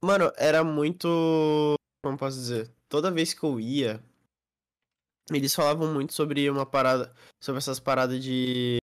Mano, 0.01 0.31
era 0.37 0.63
muito. 0.63 1.75
Como 2.01 2.17
posso 2.17 2.37
dizer? 2.37 2.71
Toda 2.87 3.11
vez 3.11 3.33
que 3.33 3.43
eu 3.43 3.59
ia. 3.59 4.01
Eles 5.29 5.53
falavam 5.53 5.93
muito 5.93 6.13
sobre 6.13 6.49
uma 6.49 6.65
parada. 6.65 7.13
Sobre 7.43 7.57
essas 7.57 7.77
paradas 7.77 8.23
de. 8.23 8.77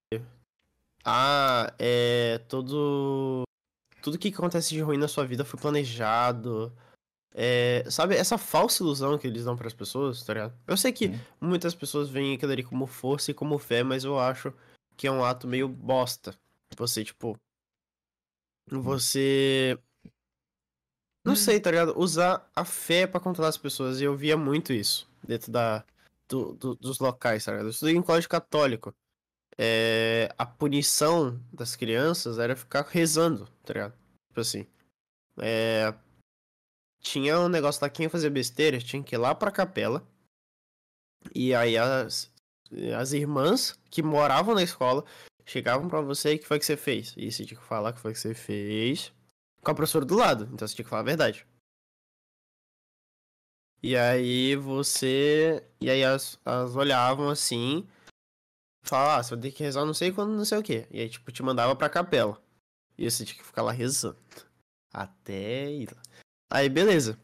Ah, 1.03 1.73
é. 1.79 2.43
Todo. 2.47 3.45
Tudo 4.03 4.19
que 4.19 4.29
acontece 4.29 4.69
de 4.69 4.83
ruim 4.83 4.99
na 4.99 5.09
sua 5.09 5.25
vida 5.25 5.47
foi 5.47 5.59
planejado. 5.59 6.71
É, 7.37 7.85
sabe, 7.91 8.15
essa 8.15 8.39
falsa 8.39 8.83
ilusão 8.83 9.19
que 9.19 9.27
eles 9.27 9.45
dão 9.45 9.57
pras 9.57 9.75
pessoas, 9.75 10.23
tá 10.23 10.33
ligado? 10.35 10.55
Eu 10.69 10.77
sei 10.77 10.93
que 10.93 11.11
muitas 11.41 11.75
pessoas 11.75 12.09
veem 12.09 12.35
aquilo 12.37 12.53
ali 12.53 12.63
como 12.63 12.87
força 12.87 13.33
e 13.33 13.35
como 13.35 13.59
fé, 13.59 13.83
mas 13.83 14.05
eu 14.05 14.19
acho 14.21 14.53
que 14.97 15.07
é 15.09 15.11
um 15.11 15.25
ato 15.25 15.47
meio 15.49 15.69
bosta. 15.69 16.33
Você, 16.77 17.05
tipo. 17.05 17.37
Você. 18.71 19.79
Não 21.25 21.35
sei, 21.35 21.59
tá 21.59 21.71
ligado? 21.71 21.99
Usar 21.99 22.49
a 22.55 22.65
fé 22.65 23.07
pra 23.07 23.21
controlar 23.21 23.49
as 23.49 23.57
pessoas. 23.57 24.01
E 24.01 24.05
eu 24.05 24.17
via 24.17 24.37
muito 24.37 24.73
isso 24.73 25.09
dentro 25.27 25.51
da, 25.51 25.85
do- 26.29 26.53
do- 26.55 26.75
dos 26.77 26.99
locais, 26.99 27.45
tá 27.45 27.53
ligado? 27.53 27.67
Eu 27.67 27.71
estudei 27.71 27.97
em 27.97 28.03
colégio 28.03 28.29
católico. 28.29 28.95
É, 29.57 30.35
a 30.37 30.45
punição 30.45 31.41
das 31.53 31.77
crianças 31.77 32.39
era 32.39 32.57
ficar 32.57 32.83
rezando, 32.83 33.47
tá 33.65 33.73
ligado? 33.73 33.95
Tipo 34.29 34.41
assim. 34.41 34.67
É, 35.41 35.95
tinha 37.05 37.39
um 37.39 37.49
negócio 37.49 37.83
lá, 37.83 37.91
quem 37.91 38.09
fazia 38.09 38.31
besteira 38.31 38.81
tinha 38.81 39.03
que 39.03 39.15
ir 39.15 39.19
lá 39.19 39.35
pra 39.35 39.53
capela. 39.53 40.03
E 41.35 41.55
aí 41.55 41.77
as, 41.77 42.33
as 42.99 43.13
irmãs 43.13 43.79
que 43.91 44.03
moravam 44.03 44.55
na 44.55 44.63
escola 44.63 45.05
chegavam 45.45 45.89
pra 45.89 46.01
você 46.01 46.33
e 46.33 46.39
que 46.39 46.47
foi 46.47 46.59
que 46.59 46.65
você 46.65 46.77
fez? 46.77 47.15
E 47.17 47.31
você 47.31 47.45
tinha 47.45 47.61
que 47.61 47.67
falar 47.67 47.93
que 47.93 48.01
foi 48.01 48.13
que 48.13 48.19
você 48.19 48.35
fez 48.35 49.13
com 49.63 49.71
a 49.71 49.75
professora 49.75 50.05
do 50.05 50.17
lado, 50.17 50.49
então 50.53 50.67
você 50.67 50.75
tinha 50.75 50.85
que 50.85 50.91
falar 50.91 51.03
a 51.03 51.07
verdade. 51.07 51.47
E 53.83 53.97
aí 53.97 54.57
você. 54.57 55.63
E 55.79 55.91
aí 55.91 56.03
as, 56.03 56.41
as 56.43 56.75
olhavam 56.75 57.29
assim. 57.29 57.87
Falavam, 58.83 59.19
ah, 59.19 59.23
você 59.23 59.35
vai 59.35 59.43
ter 59.43 59.53
que 59.53 59.63
rezar 59.63 59.85
não 59.85 59.95
sei 59.95 60.11
quando, 60.11 60.35
não 60.35 60.45
sei 60.45 60.59
o 60.59 60.63
quê. 60.63 60.87
E 60.91 61.01
aí, 61.01 61.09
tipo, 61.09 61.31
te 61.31 61.43
mandava 61.43 61.77
pra 61.77 61.89
capela. 61.91 62.43
E 62.97 63.11
você 63.11 63.25
tinha 63.25 63.37
que 63.37 63.45
ficar 63.45 63.63
lá 63.63 63.73
rezando. 63.73 64.19
Até 64.93 65.71
ir 65.71 65.95
lá. 65.95 66.03
Aí, 66.55 66.69
beleza. 66.69 67.19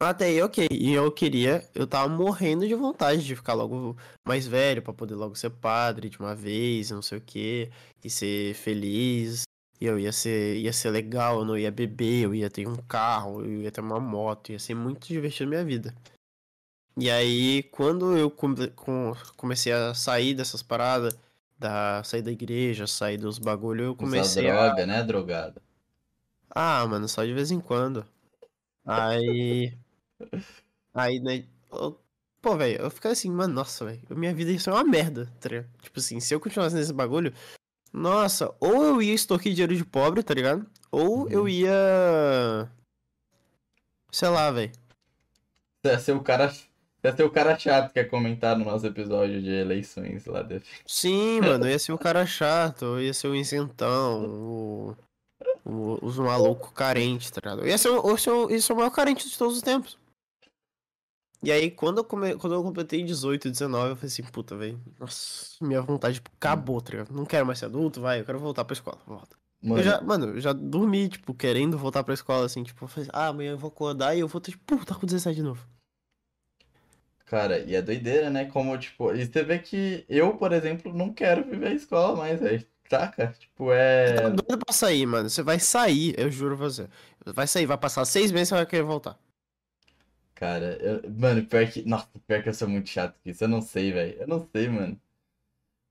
Até 0.00 0.24
aí, 0.24 0.42
ok. 0.42 0.66
E 0.68 0.92
eu 0.92 1.12
queria. 1.12 1.64
Eu 1.72 1.86
tava 1.86 2.08
morrendo 2.08 2.66
de 2.66 2.74
vontade 2.74 3.24
de 3.24 3.36
ficar 3.36 3.54
logo 3.54 3.96
mais 4.26 4.48
velho, 4.48 4.82
pra 4.82 4.92
poder 4.92 5.14
logo 5.14 5.36
ser 5.36 5.50
padre 5.50 6.08
de 6.10 6.18
uma 6.18 6.34
vez, 6.34 6.90
não 6.90 7.00
sei 7.00 7.18
o 7.18 7.20
quê. 7.20 7.70
E 8.02 8.10
ser 8.10 8.52
feliz. 8.54 9.44
E 9.80 9.84
eu 9.86 9.96
ia 9.96 10.10
ser, 10.10 10.56
ia 10.56 10.72
ser 10.72 10.90
legal, 10.90 11.38
eu 11.38 11.44
não 11.44 11.56
ia 11.56 11.70
beber, 11.70 12.24
eu 12.24 12.34
ia 12.34 12.50
ter 12.50 12.66
um 12.66 12.74
carro, 12.74 13.44
eu 13.44 13.62
ia 13.62 13.70
ter 13.70 13.80
uma 13.80 14.00
moto, 14.00 14.50
ia 14.50 14.58
ser 14.58 14.74
muito 14.74 15.06
divertido 15.06 15.44
na 15.52 15.58
minha 15.58 15.64
vida. 15.64 15.94
E 16.96 17.08
aí, 17.08 17.62
quando 17.62 18.16
eu 18.16 18.28
come- 18.28 18.70
com- 18.70 19.14
comecei 19.36 19.72
a 19.72 19.94
sair 19.94 20.34
dessas 20.34 20.64
paradas, 20.64 21.16
da, 21.56 22.02
sair 22.02 22.22
da 22.22 22.32
igreja, 22.32 22.88
sair 22.88 23.18
dos 23.18 23.38
bagulho, 23.38 23.84
eu 23.84 23.90
Usar 23.92 24.00
comecei 24.00 24.50
a. 24.50 24.52
droga, 24.66 24.84
né, 24.84 25.00
drogado? 25.04 25.62
Ah, 26.60 26.84
mano, 26.88 27.06
só 27.08 27.24
de 27.24 27.32
vez 27.32 27.52
em 27.52 27.60
quando. 27.60 28.04
Aí. 28.84 29.78
Aí, 30.92 31.20
né? 31.20 31.44
eu- 31.70 31.96
Pô, 32.42 32.56
velho, 32.56 32.80
eu 32.82 32.90
ficava 32.90 33.12
assim, 33.12 33.30
mano, 33.30 33.54
nossa, 33.54 33.84
velho, 33.84 34.00
minha 34.10 34.34
vida 34.34 34.50
ia 34.50 34.58
ser 34.58 34.70
uma 34.70 34.82
merda, 34.82 35.26
tá 35.40 35.48
ligado? 35.48 35.68
Tipo 35.80 36.00
assim, 36.00 36.18
se 36.18 36.34
eu 36.34 36.40
continuasse 36.40 36.74
nesse 36.74 36.92
bagulho, 36.92 37.32
nossa, 37.92 38.52
ou 38.58 38.84
eu 38.84 39.02
ia 39.02 39.14
extorquir 39.14 39.52
dinheiro 39.52 39.76
de 39.76 39.84
pobre, 39.84 40.20
tá 40.22 40.34
ligado? 40.34 40.66
Ou 40.90 41.22
Uhum. 41.22 41.28
eu 41.30 41.48
ia. 41.48 42.68
Sei 44.10 44.28
lá, 44.28 44.50
velho. 44.50 44.72
Você 45.84 45.92
ia 45.92 45.98
ser 46.00 46.12
o 46.12 46.22
cara... 46.22 46.52
Ia 47.04 47.14
ser 47.16 47.22
o 47.22 47.30
cara 47.30 47.56
chato 47.56 47.92
que 47.92 48.00
ia 48.00 48.08
comentar 48.08 48.58
no 48.58 48.64
nosso 48.64 48.84
episódio 48.84 49.40
de 49.40 49.50
eleições 49.50 50.26
lá. 50.26 50.42
De... 50.42 50.60
Sim, 50.84 51.40
mano, 51.40 51.68
ia 51.68 51.78
ser 51.78 51.92
o 51.92 51.98
cara 51.98 52.26
chato, 52.26 52.98
ia 53.00 53.14
ser 53.14 53.28
o 53.28 53.36
isentão, 53.36 54.24
o. 54.26 54.96
os 55.64 56.18
malucos 56.18 56.70
carentes, 56.72 57.30
tá 57.30 57.40
ligado? 57.40 57.66
Ia 57.66 57.78
ser, 57.78 57.90
o- 57.90 58.08
eu, 58.10 58.16
ser 58.18 58.30
o- 58.30 58.50
ia 58.50 58.60
ser 58.60 58.72
o 58.72 58.76
maior 58.76 58.90
carente 58.90 59.28
de 59.28 59.36
todos 59.38 59.56
os 59.56 59.62
tempos. 59.62 59.98
E 61.42 61.52
aí, 61.52 61.70
quando 61.70 61.98
eu, 61.98 62.04
come... 62.04 62.36
quando 62.36 62.54
eu 62.54 62.62
completei 62.62 63.02
18, 63.04 63.48
19, 63.48 63.90
eu 63.90 63.96
falei 63.96 64.08
assim, 64.08 64.22
puta, 64.24 64.56
velho, 64.56 64.80
nossa, 64.98 65.56
minha 65.64 65.80
vontade 65.80 66.20
acabou, 66.36 66.80
tá 66.80 66.90
ligado? 66.90 67.12
Não 67.14 67.24
quero 67.24 67.46
mais 67.46 67.60
ser 67.60 67.66
adulto, 67.66 68.00
vai, 68.00 68.20
eu 68.20 68.24
quero 68.24 68.40
voltar 68.40 68.64
pra 68.64 68.72
escola, 68.74 68.98
volta. 69.06 69.36
Mano, 69.62 69.80
Eu 69.80 69.84
já, 69.84 70.00
mano, 70.00 70.26
eu 70.34 70.40
já 70.40 70.52
dormi, 70.52 71.08
tipo, 71.08 71.32
querendo 71.34 71.78
voltar 71.78 72.02
pra 72.02 72.14
escola, 72.14 72.44
assim, 72.46 72.64
tipo, 72.64 72.84
eu 72.84 72.88
falei, 72.88 73.08
ah, 73.12 73.28
amanhã 73.28 73.52
eu 73.52 73.58
vou 73.58 73.68
acordar 73.68 74.16
e 74.16 74.20
eu 74.20 74.26
vou 74.28 74.40
ter, 74.40 74.50
tipo, 74.52 74.64
puta, 74.64 74.94
com 74.96 75.06
17 75.06 75.36
de 75.36 75.42
novo. 75.42 75.64
cara, 77.26 77.58
e 77.60 77.74
é 77.74 77.82
doideira, 77.82 78.30
né? 78.30 78.46
Como, 78.46 78.76
tipo... 78.78 79.12
E 79.14 79.24
você 79.26 79.42
vê 79.44 79.58
que 79.58 80.04
eu, 80.08 80.36
por 80.36 80.52
exemplo, 80.52 80.92
não 80.92 81.12
quero 81.12 81.44
viver 81.44 81.68
a 81.68 81.74
escola 81.74 82.16
mais, 82.16 82.40
velho. 82.40 82.66
Saca? 82.90 83.34
Tipo, 83.38 83.66
Tá 83.68 83.74
é... 83.74 84.30
doido 84.30 84.64
pra 84.64 84.72
sair, 84.72 85.06
mano. 85.06 85.28
Você 85.28 85.42
vai 85.42 85.58
sair, 85.60 86.14
eu 86.18 86.30
juro 86.30 86.56
pra 86.56 86.66
você. 86.66 86.88
Vai 87.26 87.46
sair, 87.46 87.66
vai 87.66 87.76
passar 87.76 88.04
seis 88.04 88.32
meses 88.32 88.48
e 88.48 88.50
você 88.50 88.54
vai 88.54 88.66
querer 88.66 88.82
voltar. 88.84 89.18
Cara, 90.34 90.78
eu- 90.80 91.10
mano, 91.10 91.44
pior 91.44 91.66
que. 91.70 91.82
Nossa, 91.84 92.08
pior 92.26 92.42
que 92.42 92.48
eu 92.48 92.54
sou 92.54 92.68
muito 92.68 92.88
chato 92.88 93.14
com 93.22 93.28
isso. 93.28 93.42
Eu 93.44 93.48
não 93.48 93.60
sei, 93.60 93.92
velho. 93.92 94.16
Eu 94.20 94.26
não 94.28 94.48
sei, 94.54 94.68
mano. 94.68 94.98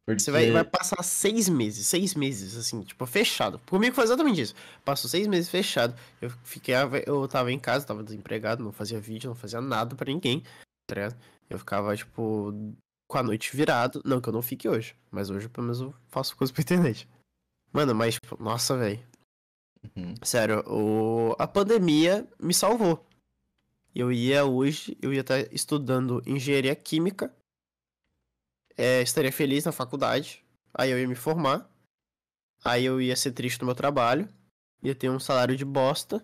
Porque. 0.08 0.22
Você 0.22 0.32
vai, 0.32 0.50
vai 0.50 0.64
passar 0.64 1.04
seis 1.04 1.50
meses, 1.50 1.86
seis 1.86 2.16
meses, 2.16 2.56
assim, 2.56 2.82
tipo, 2.82 3.06
fechado. 3.06 3.60
Comigo 3.70 3.94
foi 3.94 4.06
exatamente 4.06 4.42
isso. 4.42 4.56
Passou 4.86 5.10
seis 5.10 5.28
meses 5.28 5.50
fechado. 5.50 5.94
Eu 6.22 6.30
fiquei, 6.46 6.74
eu 7.06 7.28
tava 7.28 7.52
em 7.52 7.60
casa, 7.60 7.86
tava 7.86 8.02
desempregado, 8.04 8.64
não 8.64 8.72
fazia 8.72 9.02
vídeo, 9.02 9.28
não 9.28 9.36
fazia 9.36 9.60
nada 9.60 9.96
pra 9.96 10.12
ninguém, 10.12 10.42
tá 10.88 10.96
ligado? 10.96 11.16
Eu 11.50 11.60
ficava, 11.60 11.96
tipo, 11.96 12.54
com 13.08 13.18
a 13.18 13.24
noite 13.24 13.56
virado. 13.56 14.02
Não 14.06 14.22
que 14.22 14.30
eu 14.30 14.34
não 14.34 14.42
fique 14.42 14.68
hoje, 14.68 14.96
mas 15.10 15.30
hoje 15.30 15.48
pelo 15.50 15.66
menos 15.66 15.82
eu 15.82 15.94
faço 16.10 16.36
coisa 16.36 16.54
pra 16.54 16.62
internet. 16.62 17.08
Mano, 17.72 17.94
mas, 17.96 18.16
tipo, 18.16 18.42
nossa, 18.42 18.78
velho. 18.78 19.00
Uhum. 19.96 20.16
Sério, 20.24 20.64
o... 20.68 21.36
a 21.38 21.48
pandemia 21.48 22.28
me 22.40 22.54
salvou. 22.54 23.06
Eu 23.94 24.12
ia 24.12 24.46
hoje, 24.46 24.98
eu 25.02 25.14
ia 25.14 25.22
estar 25.22 25.40
estudando 25.54 26.22
engenharia 26.26 26.76
química. 26.76 27.34
É, 28.76 29.02
estaria 29.02 29.32
feliz 29.32 29.66
na 29.66 29.72
faculdade. 29.72 30.46
Aí 30.74 30.92
eu 30.92 31.00
ia 31.00 31.08
me 31.08 31.16
formar. 31.16 31.68
Aí 32.64 32.86
eu 32.86 33.02
ia 33.02 33.16
ser 33.16 33.32
triste 33.32 33.60
no 33.60 33.66
meu 33.66 33.76
trabalho. 33.76 34.30
Ia 34.84 34.94
ter 34.94 35.10
um 35.10 35.20
salário 35.20 35.58
de 35.58 35.66
bosta. 35.66 36.24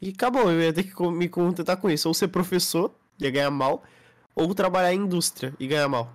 E 0.00 0.08
acabou, 0.08 0.50
eu 0.50 0.60
ia 0.60 0.72
ter 0.72 0.82
que 0.82 1.02
me 1.10 1.28
contentar 1.28 1.76
com 1.76 1.88
isso. 1.88 2.08
Ou 2.08 2.14
ser 2.14 2.28
professor, 2.28 2.92
ia 3.20 3.30
ganhar 3.30 3.50
mal. 3.50 3.84
Ou 4.34 4.54
trabalhar 4.54 4.92
em 4.92 4.98
indústria 4.98 5.54
e 5.58 5.66
ganhar 5.66 5.88
mal. 5.88 6.12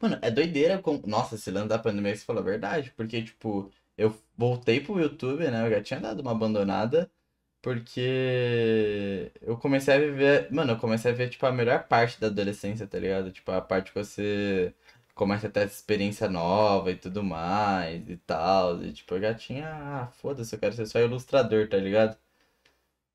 Mano, 0.00 0.18
é 0.22 0.30
doideira 0.30 0.78
com. 0.78 1.00
Nossa, 1.06 1.36
esse 1.36 1.50
lance 1.50 1.68
da 1.68 1.78
pandemia 1.78 2.12
que 2.12 2.18
você 2.18 2.24
falou 2.24 2.42
a 2.42 2.44
verdade. 2.44 2.92
Porque, 2.96 3.22
tipo, 3.22 3.70
eu 3.96 4.16
voltei 4.36 4.80
pro 4.80 5.00
YouTube, 5.00 5.48
né? 5.50 5.66
Eu 5.66 5.70
já 5.70 5.82
tinha 5.82 6.00
dado 6.00 6.20
uma 6.20 6.32
abandonada. 6.32 7.10
Porque 7.62 9.32
eu 9.42 9.56
comecei 9.58 9.94
a 9.94 9.98
viver. 9.98 10.52
Mano, 10.52 10.72
eu 10.72 10.78
comecei 10.78 11.12
a 11.12 11.14
ver, 11.14 11.30
tipo, 11.30 11.46
a 11.46 11.52
melhor 11.52 11.84
parte 11.88 12.20
da 12.20 12.28
adolescência, 12.28 12.86
tá 12.86 12.98
ligado? 12.98 13.32
Tipo, 13.32 13.52
a 13.52 13.60
parte 13.62 13.92
que 13.92 13.98
você 13.98 14.74
começa 15.14 15.46
a 15.48 15.50
ter 15.50 15.60
essa 15.60 15.74
experiência 15.76 16.28
nova 16.28 16.90
e 16.90 16.96
tudo 16.96 17.22
mais 17.22 18.08
e 18.08 18.16
tal. 18.18 18.82
E, 18.84 18.92
tipo, 18.92 19.14
eu 19.14 19.20
já 19.22 19.34
tinha. 19.34 19.68
Ah, 19.70 20.08
foda-se, 20.08 20.54
eu 20.54 20.60
quero 20.60 20.74
ser 20.74 20.86
só 20.86 21.00
ilustrador, 21.00 21.68
tá 21.68 21.76
ligado? 21.78 22.16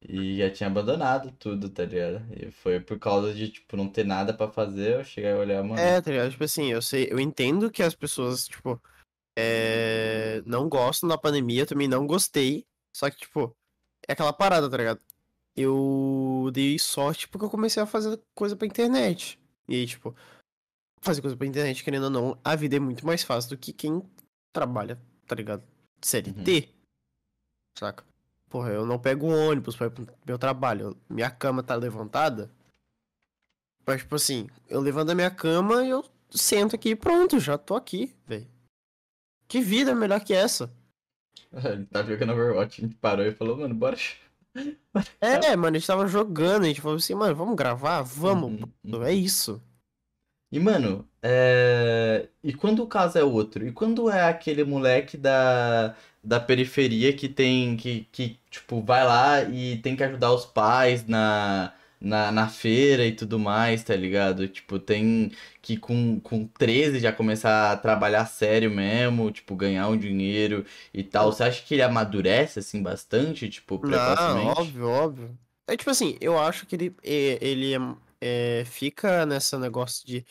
E 0.02 0.38
já 0.38 0.50
tinha 0.50 0.68
abandonado 0.68 1.32
tudo, 1.34 1.70
tá 1.70 1.84
ligado? 1.84 2.26
E 2.34 2.50
foi 2.52 2.80
por 2.80 2.98
causa 2.98 3.34
de, 3.34 3.50
tipo, 3.50 3.76
não 3.76 3.90
ter 3.90 4.06
nada 4.06 4.34
pra 4.34 4.50
fazer, 4.50 4.96
eu 4.96 5.04
cheguei 5.04 5.32
a 5.32 5.38
olhar, 5.38 5.64
mano. 5.64 5.80
É, 5.80 6.02
tá 6.02 6.10
ligado? 6.10 6.32
Tipo 6.32 6.44
assim, 6.44 6.72
eu 6.72 6.82
sei, 6.82 7.08
eu 7.12 7.20
entendo 7.20 7.70
que 7.70 7.84
as 7.84 7.94
pessoas, 7.94 8.48
tipo, 8.48 8.82
é, 9.38 10.42
não 10.46 10.70
gostam 10.70 11.10
da 11.10 11.18
pandemia, 11.18 11.64
eu 11.64 11.68
também 11.68 11.88
não 11.88 12.08
gostei. 12.08 12.66
Só 12.96 13.10
que, 13.10 13.18
tipo, 13.18 13.56
é 14.08 14.14
aquela 14.14 14.34
parada, 14.34 14.70
tá 14.70 14.78
ligado? 14.78 15.02
Eu 15.56 16.50
dei 16.54 16.80
sorte 16.80 17.28
porque 17.28 17.46
eu 17.46 17.50
comecei 17.50 17.84
a 17.84 17.86
fazer 17.86 18.22
coisa 18.34 18.56
pra 18.56 18.68
internet. 18.68 19.38
E 19.68 19.76
aí, 19.76 19.86
tipo, 19.86 20.16
fazer 21.02 21.22
coisa 21.22 21.36
pra 21.36 21.46
internet, 21.46 21.84
querendo 21.84 22.06
ou 22.06 22.10
não, 22.10 22.40
a 22.44 22.56
vida 22.56 22.78
é 22.78 22.80
muito 22.80 23.06
mais 23.06 23.24
fácil 23.24 23.52
do 23.52 23.58
que 23.58 23.74
quem 23.74 24.02
trabalha, 24.54 25.00
tá 25.28 25.36
ligado? 25.36 25.64
CLT. 26.02 26.74
Saca? 27.78 28.09
Porra, 28.50 28.72
eu 28.72 28.86
não 28.86 28.98
pego 28.98 29.28
um 29.28 29.50
ônibus 29.50 29.76
pra 29.76 29.88
ir 29.88 29.92
pro 29.92 30.08
meu 30.26 30.38
trabalho. 30.38 30.98
Minha 31.08 31.30
cama 31.30 31.62
tá 31.62 31.76
levantada. 31.76 32.52
Mas, 33.86 34.02
tipo 34.02 34.16
assim, 34.16 34.48
eu 34.68 34.80
levanto 34.80 35.12
a 35.12 35.16
minha 35.16 35.32
cama 35.32 35.84
e 35.84 35.90
eu 35.90 36.04
sento 36.30 36.76
aqui 36.76 36.90
e 36.90 36.96
pronto, 36.96 37.40
já 37.40 37.58
tô 37.58 37.76
aqui, 37.76 38.16
velho. 38.28 38.48
Que 39.48 39.62
vida 39.62 39.96
melhor 39.96 40.20
que 40.24 40.34
essa? 40.34 40.72
Ele 41.64 41.86
tá 41.86 42.04
jogando 42.04 42.34
Overwatch, 42.34 42.82
a 42.82 42.86
gente 42.88 42.96
parou 42.98 43.26
e 43.26 43.34
falou, 43.34 43.58
mano, 43.58 43.74
bora. 43.76 43.98
É, 45.22 45.56
mano, 45.56 45.78
a 45.78 45.80
gente 45.80 45.88
tava 45.88 46.08
jogando, 46.08 46.64
a 46.64 46.68
gente 46.68 46.82
falou 46.82 46.98
assim, 46.98 47.14
mano, 47.14 47.36
vamos 47.36 47.56
gravar? 47.56 48.02
Vamos. 48.02 48.60
Uhum, 48.84 49.04
É 49.04 49.14
isso. 49.14 49.62
E, 50.52 50.60
mano, 50.60 51.08
é... 51.22 52.28
e 52.44 52.54
quando 52.54 52.82
o 52.84 52.88
caso 52.88 53.18
é 53.20 53.24
outro? 53.24 53.66
E 53.68 53.72
quando 53.72 54.10
é 54.10 54.24
aquele 54.30 54.64
moleque 54.64 55.16
da, 55.18 55.96
da 56.24 56.40
periferia 56.40 57.16
que 57.16 57.30
tem, 57.30 57.78
que, 57.78 58.06
que, 58.12 58.40
tipo, 58.50 58.82
vai 58.82 59.06
lá 59.06 59.44
e 59.44 59.78
tem 59.82 59.96
que 59.96 60.04
ajudar 60.04 60.34
os 60.34 60.46
pais 60.48 61.06
na, 61.06 61.74
na, 62.02 62.32
na 62.32 62.48
feira 62.50 63.06
e 63.06 63.16
tudo 63.16 63.38
mais, 63.38 63.84
tá 63.84 63.96
ligado? 63.96 64.48
Tipo, 64.48 64.80
tem 64.80 65.32
que 65.62 65.78
com, 65.78 66.20
com 66.20 66.48
13 66.48 67.00
já 67.00 67.12
começar 67.14 67.72
a 67.72 67.78
trabalhar 67.78 68.26
sério 68.26 68.72
mesmo, 68.72 69.32
tipo, 69.32 69.56
ganhar 69.56 69.88
um 69.90 69.98
dinheiro 69.98 70.66
e 70.94 71.04
tal. 71.04 71.32
Você 71.32 71.44
acha 71.44 71.64
que 71.64 71.76
ele 71.76 71.84
amadurece, 71.84 72.58
assim, 72.60 72.82
bastante, 72.82 73.50
tipo, 73.50 73.78
Não, 73.82 73.90
precocemente? 73.90 74.50
óbvio, 74.60 74.88
óbvio. 74.88 75.40
É 75.68 75.78
tipo 75.78 75.90
assim, 75.90 76.18
eu 76.20 76.38
acho 76.38 76.66
que 76.66 76.76
ele, 76.76 76.96
é, 77.04 77.38
ele 77.46 77.74
é, 78.20 78.64
fica 78.66 79.26
nessa 79.26 79.58
negócio 79.60 80.06
de 80.06 80.26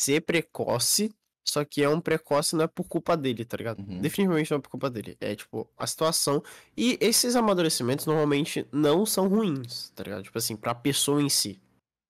ser 0.00 0.20
precoce, 0.22 1.12
só 1.48 1.64
que 1.64 1.82
é 1.82 1.88
um 1.88 2.00
precoce 2.00 2.56
não 2.56 2.64
é 2.64 2.66
por 2.66 2.84
culpa 2.84 3.16
dele, 3.16 3.44
tá 3.44 3.56
ligado? 3.56 3.78
Uhum. 3.80 4.00
Definitivamente 4.00 4.50
não 4.50 4.58
é 4.58 4.60
por 4.60 4.68
culpa 4.70 4.90
dele. 4.90 5.16
É 5.20 5.34
tipo, 5.34 5.68
a 5.78 5.86
situação. 5.86 6.42
E 6.76 6.98
esses 7.00 7.36
amadurecimentos 7.36 8.04
normalmente 8.06 8.66
não 8.72 9.06
são 9.06 9.28
ruins, 9.28 9.90
tá 9.94 10.02
ligado? 10.02 10.24
Tipo 10.24 10.38
assim, 10.38 10.56
pra 10.56 10.74
pessoa 10.74 11.22
em 11.22 11.28
si. 11.28 11.60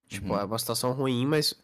Tipo, 0.09 0.33
Uhum. 0.33 0.38
é 0.40 0.45
uma 0.45 0.59
situação 0.59 0.93
ruim, 0.93 1.26
mas 1.26 1.55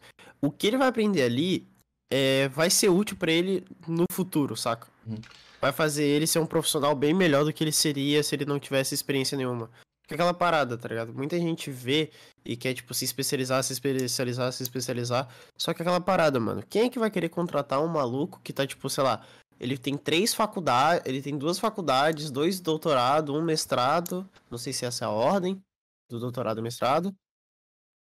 o 0.41 0.51
que 0.51 0.67
ele 0.67 0.77
vai 0.77 0.87
aprender 0.87 1.23
ali 1.23 1.67
é, 2.11 2.47
vai 2.49 2.69
ser 2.69 2.89
útil 2.89 3.17
pra 3.17 3.31
ele 3.31 3.65
no 3.87 4.05
futuro, 4.11 4.55
saca? 4.55 4.87
Uhum. 5.07 5.15
Vai 5.59 5.71
fazer 5.71 6.03
ele 6.03 6.27
ser 6.27 6.39
um 6.39 6.45
profissional 6.45 6.93
bem 6.93 7.13
melhor 7.13 7.43
do 7.45 7.51
que 7.53 7.63
ele 7.63 7.71
seria 7.71 8.21
se 8.21 8.35
ele 8.35 8.45
não 8.45 8.59
tivesse 8.59 8.93
experiência 8.93 9.35
nenhuma. 9.37 9.71
Porque 10.03 10.15
aquela 10.15 10.33
parada, 10.33 10.77
tá 10.77 10.89
ligado? 10.89 11.13
Muita 11.13 11.39
gente 11.39 11.71
vê 11.71 12.11
e 12.43 12.57
quer, 12.57 12.73
tipo, 12.73 12.93
se 12.93 13.05
especializar, 13.05 13.63
se 13.63 13.71
especializar, 13.71 14.51
se 14.51 14.61
especializar. 14.61 15.29
Só 15.57 15.73
que 15.73 15.81
aquela 15.81 16.01
parada, 16.01 16.39
mano. 16.39 16.61
Quem 16.69 16.83
é 16.83 16.89
que 16.89 16.99
vai 16.99 17.09
querer 17.09 17.29
contratar 17.29 17.81
um 17.81 17.87
maluco 17.87 18.41
que 18.43 18.51
tá, 18.51 18.67
tipo, 18.67 18.89
sei 18.89 19.03
lá, 19.03 19.25
ele 19.59 19.77
tem 19.77 19.97
três 19.97 20.33
faculdades, 20.33 21.03
ele 21.05 21.21
tem 21.21 21.37
duas 21.37 21.57
faculdades, 21.57 22.29
dois 22.29 22.59
doutorados, 22.59 23.33
um 23.33 23.41
mestrado. 23.41 24.29
Não 24.51 24.57
sei 24.57 24.73
se 24.73 24.85
essa 24.85 25.05
é 25.05 25.07
a 25.07 25.11
ordem 25.11 25.61
do 26.09 26.19
doutorado 26.19 26.59
e 26.59 26.61
mestrado. 26.61 27.15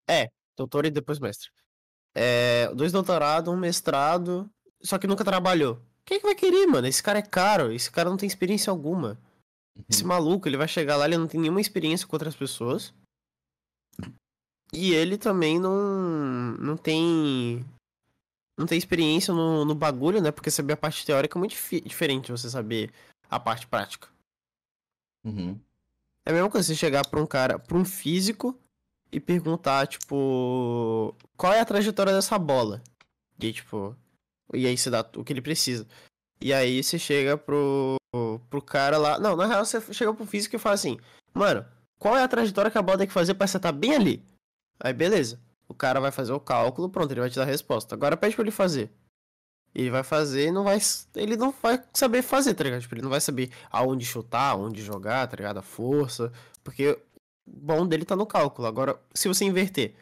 É, 0.08 0.28
doutor 0.56 0.86
e 0.86 0.90
depois 0.90 1.18
mestre. 1.18 1.50
É, 2.14 2.72
dois 2.74 2.92
doutorados, 2.92 3.52
um 3.52 3.56
mestrado, 3.56 4.48
só 4.80 4.98
que 4.98 5.06
nunca 5.08 5.24
trabalhou. 5.24 5.82
Quem 6.04 6.16
é 6.16 6.20
que 6.20 6.26
vai 6.26 6.34
querer, 6.34 6.66
mano? 6.66 6.86
Esse 6.86 7.02
cara 7.02 7.18
é 7.18 7.22
caro, 7.22 7.72
esse 7.72 7.90
cara 7.90 8.08
não 8.08 8.16
tem 8.16 8.26
experiência 8.26 8.70
alguma. 8.70 9.18
Esse 9.88 10.02
Uhum. 10.02 10.08
maluco, 10.08 10.48
ele 10.48 10.56
vai 10.56 10.66
chegar 10.68 10.96
lá, 10.96 11.04
ele 11.06 11.18
não 11.18 11.28
tem 11.28 11.40
nenhuma 11.40 11.60
experiência 11.60 12.06
com 12.06 12.16
outras 12.16 12.34
pessoas. 12.34 12.94
E 14.72 14.92
ele 14.92 15.16
também 15.16 15.58
não, 15.58 16.56
não 16.58 16.76
tem. 16.76 17.64
Não 18.58 18.66
tem 18.66 18.76
experiência 18.76 19.32
no, 19.32 19.64
no 19.64 19.74
bagulho, 19.74 20.20
né? 20.20 20.30
Porque 20.32 20.50
saber 20.50 20.72
a 20.72 20.76
parte 20.76 21.06
teórica 21.06 21.38
é 21.38 21.40
muito 21.40 21.52
difi- 21.52 21.80
diferente 21.80 22.26
de 22.26 22.32
você 22.32 22.50
saber 22.50 22.92
a 23.30 23.38
parte 23.38 23.66
prática. 23.66 24.08
Uhum. 25.24 25.58
É 26.24 26.30
a 26.30 26.32
mesma 26.34 26.50
coisa 26.50 26.66
você 26.66 26.74
chegar 26.74 27.06
pra 27.08 27.20
um 27.20 27.26
cara, 27.26 27.58
pra 27.58 27.76
um 27.78 27.84
físico, 27.84 28.58
e 29.10 29.18
perguntar, 29.18 29.86
tipo, 29.86 31.14
qual 31.36 31.52
é 31.52 31.60
a 31.60 31.64
trajetória 31.64 32.12
dessa 32.12 32.38
bola? 32.38 32.82
E 33.40 33.52
tipo, 33.52 33.96
e 34.52 34.66
aí 34.66 34.76
você 34.76 34.90
dá 34.90 35.00
o 35.16 35.24
que 35.24 35.32
ele 35.32 35.40
precisa. 35.40 35.86
E 36.40 36.52
aí 36.52 36.82
você 36.82 36.98
chega 36.98 37.38
pro, 37.38 37.96
pro 38.48 38.62
cara 38.62 38.98
lá. 38.98 39.18
Não, 39.18 39.36
na 39.36 39.46
real 39.46 39.64
você 39.64 39.80
chega 39.92 40.12
pro 40.14 40.26
físico 40.26 40.56
e 40.56 40.58
fala 40.58 40.74
assim, 40.74 40.98
mano, 41.34 41.64
qual 41.98 42.16
é 42.16 42.22
a 42.22 42.28
trajetória 42.28 42.70
que 42.70 42.78
a 42.78 42.82
bola 42.82 42.98
tem 42.98 43.06
que 43.06 43.12
fazer 43.12 43.34
pra 43.34 43.44
acertar 43.44 43.72
bem 43.72 43.94
ali? 43.94 44.24
Aí 44.80 44.92
beleza. 44.92 45.40
O 45.68 45.74
cara 45.74 46.00
vai 46.00 46.10
fazer 46.10 46.32
o 46.32 46.40
cálculo, 46.40 46.88
pronto, 46.88 47.10
ele 47.12 47.20
vai 47.20 47.28
te 47.28 47.36
dar 47.36 47.42
a 47.42 47.46
resposta. 47.46 47.94
Agora 47.94 48.16
pede 48.16 48.34
pra 48.34 48.42
ele 48.42 48.50
fazer. 48.50 48.90
Ele 49.74 49.90
vai 49.90 50.02
fazer 50.02 50.48
e 50.48 50.50
não 50.50 50.64
vai. 50.64 50.78
Ele 51.14 51.36
não 51.36 51.52
vai 51.52 51.82
saber 51.92 52.22
fazer, 52.22 52.54
tá 52.54 52.64
ligado? 52.64 52.80
Tipo, 52.80 52.94
ele 52.94 53.02
não 53.02 53.10
vai 53.10 53.20
saber 53.20 53.52
aonde 53.70 54.04
chutar, 54.04 54.52
aonde 54.52 54.82
jogar, 54.82 55.26
tá 55.26 55.36
ligado? 55.36 55.58
A 55.58 55.62
força. 55.62 56.32
Porque 56.64 56.92
o 56.92 56.98
bom 57.46 57.86
dele 57.86 58.06
tá 58.06 58.16
no 58.16 58.26
cálculo. 58.26 58.66
Agora, 58.66 58.98
se 59.12 59.28
você 59.28 59.44
inverter, 59.44 59.94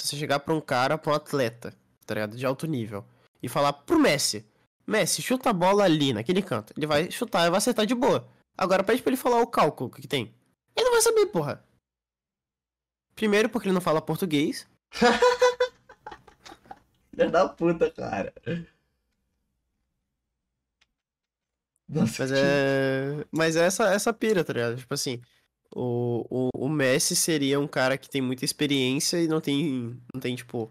se 0.00 0.06
você 0.06 0.16
chegar 0.16 0.38
pra 0.38 0.54
um 0.54 0.60
cara, 0.60 0.96
pra 0.96 1.12
um 1.12 1.16
atleta, 1.16 1.74
tá 2.06 2.14
ligado? 2.14 2.36
De 2.36 2.46
alto 2.46 2.66
nível, 2.66 3.04
e 3.42 3.48
falar 3.48 3.72
pro 3.72 3.98
Messi: 3.98 4.46
Messi, 4.88 5.20
chuta 5.22 5.50
a 5.50 5.52
bola 5.52 5.84
ali, 5.84 6.12
naquele 6.14 6.40
canto. 6.42 6.72
Ele 6.76 6.86
vai 6.86 7.10
chutar 7.10 7.46
e 7.46 7.50
vai 7.50 7.58
acertar 7.58 7.84
de 7.86 7.94
boa. 7.94 8.26
Agora 8.56 8.82
pede 8.82 9.02
pra 9.02 9.10
ele 9.10 9.16
falar 9.20 9.40
o 9.40 9.46
cálculo 9.46 9.90
que 9.90 10.08
tem. 10.08 10.34
Ele 10.74 10.84
não 10.86 10.92
vai 10.92 11.02
saber, 11.02 11.26
porra. 11.26 11.62
Primeiro, 13.14 13.48
porque 13.48 13.68
ele 13.68 13.74
não 13.74 13.80
fala 13.80 14.00
português. 14.00 14.66
Filha 17.10 17.30
da 17.30 17.48
puta, 17.48 17.90
cara. 17.90 18.32
Nossa, 21.88 22.22
Mas 22.22 22.30
que- 22.32 22.38
é. 22.38 23.26
Mas 23.32 23.56
é 23.56 23.64
essa, 23.66 23.92
essa 23.92 24.12
pira, 24.12 24.44
tá 24.44 24.52
ligado? 24.52 24.76
Tipo 24.76 24.92
assim, 24.94 25.20
o, 25.74 26.48
o, 26.54 26.66
o 26.66 26.68
Messi 26.68 27.16
seria 27.16 27.58
um 27.58 27.66
cara 27.66 27.96
que 27.98 28.08
tem 28.08 28.20
muita 28.20 28.44
experiência 28.44 29.20
e 29.20 29.26
não 29.28 29.40
tem, 29.40 30.00
não 30.14 30.20
tem 30.20 30.34
tipo, 30.36 30.70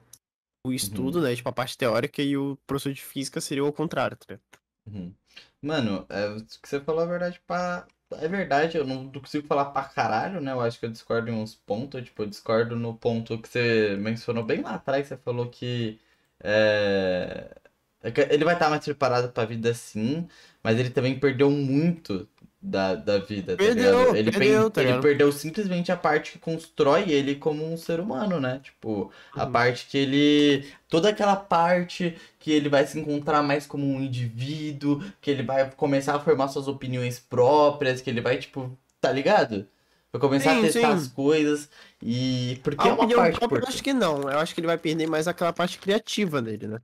o 0.67 0.73
estudo, 0.73 1.21
né? 1.21 1.35
Tipo, 1.35 1.49
a 1.49 1.53
parte 1.53 1.77
teórica 1.77 2.21
e 2.21 2.37
o 2.37 2.57
professor 2.67 2.93
de 2.93 3.01
física 3.01 3.41
seria 3.41 3.65
o 3.65 3.73
contrário, 3.73 4.17
tá? 4.17 4.39
Uhum. 4.85 5.13
Mano, 5.61 6.05
é, 6.09 6.27
o 6.29 6.45
que 6.45 6.67
você 6.67 6.79
falou 6.81 7.03
é 7.03 7.07
verdade 7.07 7.41
pra... 7.45 7.87
É 8.11 8.27
verdade, 8.27 8.77
eu 8.77 8.85
não 8.87 9.11
consigo 9.11 9.45
falar 9.47 9.65
pra 9.71 9.83
caralho, 9.83 10.39
né? 10.39 10.53
Eu 10.53 10.61
acho 10.61 10.79
que 10.79 10.85
eu 10.85 10.91
discordo 10.91 11.29
em 11.29 11.33
uns 11.33 11.53
pontos. 11.55 12.01
Tipo, 12.03 12.23
eu 12.23 12.27
discordo 12.27 12.75
no 12.75 12.97
ponto 12.97 13.41
que 13.41 13.49
você 13.49 13.97
mencionou 13.97 14.43
bem 14.45 14.61
lá 14.61 14.75
atrás. 14.75 15.07
Você 15.07 15.17
falou 15.17 15.49
que... 15.49 15.99
é, 16.41 17.53
é 18.01 18.11
que 18.11 18.21
Ele 18.21 18.45
vai 18.45 18.53
estar 18.55 18.69
mais 18.69 18.83
preparado 18.85 19.31
pra 19.33 19.45
vida 19.45 19.73
sim, 19.73 20.27
mas 20.63 20.79
ele 20.79 20.89
também 20.89 21.19
perdeu 21.19 21.49
muito 21.51 22.29
da, 22.61 22.95
da 22.95 23.19
vida, 23.19 23.57
tá 23.57 23.63
Perdeu, 23.63 23.69
ligado? 23.69 24.15
Ele, 24.15 24.31
perdeu, 24.31 24.69
tá 24.71 24.81
ele 24.81 24.93
perdeu 24.99 25.31
simplesmente 25.31 25.91
a 25.91 25.97
parte 25.97 26.33
que 26.33 26.39
constrói 26.39 27.09
ele 27.11 27.35
como 27.35 27.65
um 27.65 27.75
ser 27.75 27.99
humano, 27.99 28.39
né? 28.39 28.59
Tipo, 28.59 29.11
a 29.35 29.45
Uhum. 29.45 29.51
parte 29.51 29.87
que 29.87 29.97
ele. 29.97 30.71
Toda 30.87 31.09
aquela 31.09 31.35
parte 31.35 32.15
que 32.39 32.51
ele 32.51 32.69
vai 32.69 32.85
se 32.85 32.99
encontrar 32.99 33.41
mais 33.41 33.65
como 33.65 33.83
um 33.87 33.99
indivíduo, 34.01 35.01
que 35.19 35.31
ele 35.31 35.41
vai 35.43 35.71
começar 35.71 36.15
a 36.15 36.19
formar 36.19 36.49
suas 36.49 36.67
opiniões 36.67 37.19
próprias, 37.19 37.99
que 37.99 38.09
ele 38.11 38.21
vai, 38.21 38.37
tipo, 38.37 38.77
tá 39.01 39.11
ligado? 39.11 39.67
Vai 40.11 40.21
começar 40.21 40.51
a 40.53 40.55
Sim, 40.55 40.61
testar 40.61 40.91
sim. 40.91 40.93
as 40.93 41.07
coisas. 41.07 41.69
E. 42.01 42.59
Porque 42.63 42.87
A 42.87 42.89
é 42.89 42.93
uma 42.93 43.07
parte 43.09 43.39
própria 43.39 43.59
eu 43.61 43.67
acho 43.67 43.83
que 43.83 43.93
não. 43.93 44.29
Eu 44.29 44.39
acho 44.39 44.53
que 44.53 44.59
ele 44.61 44.67
vai 44.67 44.77
perder 44.77 45.07
mais 45.07 45.27
aquela 45.27 45.51
parte 45.53 45.79
criativa 45.79 46.41
dele, 46.41 46.67
né? 46.67 46.81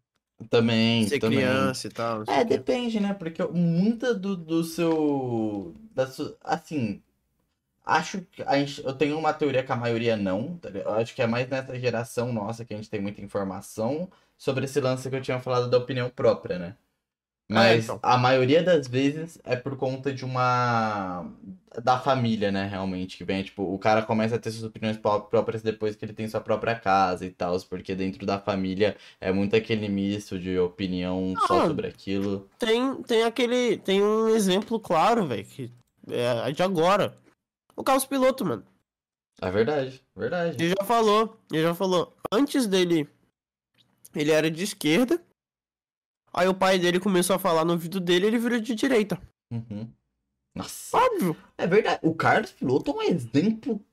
Também, 0.49 1.07
Ser 1.07 1.19
também. 1.19 1.39
criança 1.39 1.87
e 1.87 1.89
tal. 1.89 2.23
É, 2.27 2.43
depende, 2.43 2.99
né? 2.99 3.13
Porque 3.13 3.43
muita 3.45 4.13
do, 4.13 4.35
do 4.35 4.63
seu. 4.63 5.75
Da 5.93 6.07
sua, 6.07 6.37
assim. 6.43 7.01
Acho 7.85 8.21
que 8.31 8.41
a 8.43 8.57
gente, 8.57 8.81
eu 8.85 8.93
tenho 8.93 9.17
uma 9.19 9.33
teoria 9.33 9.63
que 9.63 9.71
a 9.71 9.75
maioria 9.75 10.15
não. 10.15 10.57
tá? 10.57 10.69
Eu 10.69 10.93
acho 10.93 11.13
que 11.13 11.21
é 11.21 11.27
mais 11.27 11.49
nessa 11.49 11.77
geração 11.77 12.31
nossa 12.31 12.63
que 12.63 12.73
a 12.73 12.77
gente 12.77 12.89
tem 12.89 13.01
muita 13.01 13.21
informação 13.21 14.09
sobre 14.37 14.65
esse 14.65 14.79
lance 14.79 15.09
que 15.09 15.15
eu 15.15 15.21
tinha 15.21 15.39
falado 15.39 15.69
da 15.69 15.77
opinião 15.77 16.09
própria, 16.09 16.57
né? 16.57 16.75
Mas 17.51 17.83
então. 17.85 17.99
a 18.01 18.17
maioria 18.17 18.63
das 18.63 18.87
vezes 18.87 19.37
é 19.43 19.55
por 19.55 19.75
conta 19.77 20.13
de 20.13 20.23
uma. 20.25 21.29
Da 21.83 21.99
família, 21.99 22.51
né? 22.51 22.65
Realmente. 22.67 23.17
Que 23.17 23.23
vem, 23.23 23.43
tipo, 23.43 23.63
o 23.63 23.77
cara 23.77 24.01
começa 24.03 24.35
a 24.35 24.39
ter 24.39 24.51
suas 24.51 24.63
opiniões 24.63 24.97
pró- 24.97 25.19
próprias 25.19 25.61
depois 25.61 25.95
que 25.95 26.05
ele 26.05 26.13
tem 26.13 26.27
sua 26.27 26.39
própria 26.39 26.75
casa 26.79 27.25
e 27.25 27.29
tal. 27.31 27.59
Porque 27.61 27.93
dentro 27.95 28.25
da 28.25 28.39
família 28.39 28.95
é 29.19 29.31
muito 29.31 29.55
aquele 29.55 29.89
misto 29.89 30.39
de 30.39 30.57
opinião 30.57 31.33
só 31.47 31.61
Ah, 31.63 31.67
sobre 31.67 31.87
aquilo. 31.87 32.47
Tem, 32.57 33.01
tem 33.03 33.23
aquele. 33.23 33.77
Tem 33.77 34.01
um 34.01 34.29
exemplo 34.29 34.79
claro, 34.79 35.25
velho, 35.27 35.45
que 35.45 35.71
é 36.09 36.51
de 36.51 36.63
agora. 36.63 37.15
O 37.75 37.83
Carlos 37.83 38.05
Piloto, 38.05 38.45
mano. 38.45 38.63
É 39.41 39.49
verdade, 39.51 40.01
verdade. 40.15 40.55
Ele 40.63 40.69
já 40.79 40.85
falou, 40.85 41.37
ele 41.51 41.63
já 41.63 41.73
falou. 41.75 42.15
Antes 42.31 42.67
dele, 42.67 43.09
ele 44.15 44.31
era 44.31 44.49
de 44.49 44.63
esquerda. 44.63 45.21
Aí 46.33 46.47
o 46.47 46.53
pai 46.53 46.79
dele 46.79 46.99
começou 46.99 47.35
a 47.35 47.39
falar 47.39 47.63
no 47.63 47.73
ouvido 47.73 47.99
dele 47.99 48.25
ele 48.27 48.39
virou 48.39 48.59
de 48.59 48.73
direita. 48.73 49.21
Uhum. 49.51 49.87
Nossa. 50.55 50.97
Óbvio. 50.97 51.37
É 51.57 51.67
verdade. 51.67 51.99
O 52.03 52.13
Carlos 52.13 52.51
Piloto 52.51 52.91
é 52.91 52.93
um 52.95 53.01
exemplo 53.03 53.83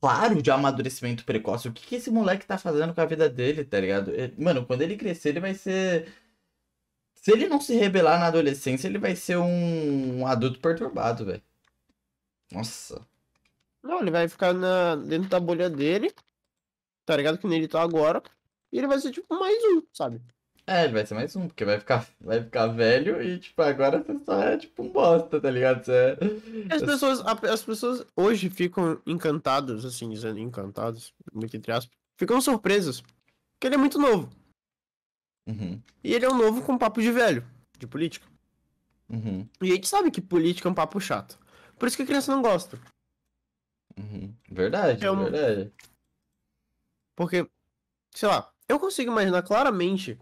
claro 0.00 0.42
de 0.42 0.50
amadurecimento 0.50 1.24
precoce. 1.24 1.68
O 1.68 1.72
que, 1.72 1.86
que 1.86 1.94
esse 1.96 2.10
moleque 2.10 2.46
tá 2.46 2.58
fazendo 2.58 2.94
com 2.94 3.00
a 3.00 3.06
vida 3.06 3.28
dele, 3.28 3.64
tá 3.64 3.80
ligado? 3.80 4.10
É- 4.14 4.32
Mano, 4.36 4.66
quando 4.66 4.82
ele 4.82 4.96
crescer, 4.96 5.30
ele 5.30 5.40
vai 5.40 5.54
ser. 5.54 6.12
Se 7.14 7.30
ele 7.32 7.48
não 7.48 7.60
se 7.60 7.74
rebelar 7.76 8.18
na 8.18 8.26
adolescência, 8.26 8.88
ele 8.88 8.98
vai 8.98 9.14
ser 9.14 9.36
um, 9.36 10.20
um 10.20 10.26
adulto 10.26 10.58
perturbado, 10.58 11.24
velho. 11.24 11.42
Nossa. 12.50 13.06
Não, 13.82 14.00
ele 14.00 14.10
vai 14.10 14.28
ficar 14.28 14.52
na, 14.52 14.96
dentro 14.96 15.28
da 15.28 15.38
bolha 15.40 15.70
dele. 15.70 16.12
Tá 17.06 17.16
ligado? 17.16 17.38
Que 17.38 17.46
nem 17.46 17.58
ele 17.58 17.68
tá 17.68 17.80
agora. 17.80 18.22
E 18.72 18.78
ele 18.78 18.86
vai 18.86 18.98
ser 18.98 19.12
tipo 19.12 19.32
mais 19.38 19.62
um, 19.64 19.82
sabe? 19.92 20.20
É, 20.66 20.84
ele 20.84 20.92
vai 20.92 21.04
ser 21.04 21.14
mais 21.14 21.34
um, 21.34 21.48
porque 21.48 21.64
vai 21.64 21.78
ficar, 21.80 22.06
vai 22.20 22.42
ficar 22.42 22.68
velho 22.68 23.20
e, 23.20 23.38
tipo, 23.40 23.60
agora 23.62 24.00
você 24.02 24.16
só 24.24 24.40
é 24.40 24.56
tipo 24.56 24.82
um 24.84 24.92
bosta, 24.92 25.40
tá 25.40 25.50
ligado? 25.50 25.84
Você 25.84 25.92
é... 25.92 26.74
As 26.74 26.82
pessoas, 26.82 27.20
a- 27.20 27.52
as 27.52 27.62
pessoas 27.64 28.06
hoje 28.16 28.48
ficam 28.48 29.02
encantadas, 29.04 29.84
assim, 29.84 30.08
dizendo 30.08 30.38
encantadas, 30.38 31.12
muito 31.32 31.56
entre 31.56 31.72
aspas, 31.72 31.92
ficam 32.16 32.40
surpresas. 32.40 33.00
Porque 33.00 33.66
ele 33.66 33.74
é 33.74 33.78
muito 33.78 33.98
novo. 33.98 34.30
Uhum, 35.48 35.82
E 36.04 36.14
ele 36.14 36.24
é 36.24 36.28
um 36.30 36.36
novo 36.38 36.62
com 36.62 36.78
papo 36.78 37.02
de 37.02 37.10
velho, 37.10 37.44
de 37.76 37.86
política. 37.86 38.26
uhum, 39.10 39.48
E 39.60 39.72
a 39.72 39.74
gente 39.74 39.88
sabe 39.88 40.10
que 40.12 40.20
política 40.20 40.68
é 40.68 40.70
um 40.70 40.74
papo 40.74 41.00
chato. 41.00 41.36
Por 41.76 41.88
isso 41.88 41.96
que 41.96 42.04
a 42.04 42.06
criança 42.06 42.30
não 42.32 42.40
gosta. 42.40 42.78
uhum. 43.98 44.32
Verdade, 44.48 45.04
É 45.04 45.10
um- 45.10 45.24
verdade. 45.24 45.72
Porque, 47.16 47.48
sei 48.14 48.28
lá, 48.28 48.50
eu 48.68 48.78
consigo 48.78 49.10
imaginar 49.10 49.42
claramente 49.42 50.16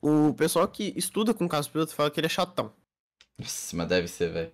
o 0.00 0.34
pessoal 0.34 0.66
que 0.68 0.92
estuda 0.96 1.34
com 1.34 1.46
o 1.46 1.48
Carlos 1.48 1.68
Piloto 1.68 1.94
fala 1.94 2.10
que 2.10 2.20
ele 2.20 2.26
é 2.26 2.30
chatão. 2.30 2.72
Nossa, 3.38 3.76
mas 3.76 3.88
deve 3.88 4.08
ser, 4.08 4.32
velho. 4.32 4.52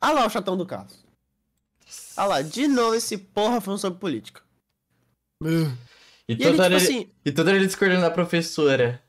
Ah 0.00 0.12
lá 0.12 0.26
o 0.26 0.30
chatão 0.30 0.56
do 0.56 0.66
Carlos. 0.66 1.04
Ah 2.16 2.24
lá, 2.26 2.42
de 2.42 2.68
novo 2.68 2.94
esse 2.94 3.18
porra 3.18 3.60
falando 3.60 3.80
sobre 3.80 3.98
política. 3.98 4.42
E 5.42 5.46
E 6.28 6.32
ele, 6.34 6.36
toda, 6.38 6.50
tipo 6.52 6.62
hora 6.62 6.74
ele, 6.74 6.84
assim, 6.84 7.10
e 7.24 7.32
toda 7.32 7.50
ele 7.50 7.66
discordando 7.66 8.02
da 8.02 8.10
professora. 8.10 9.02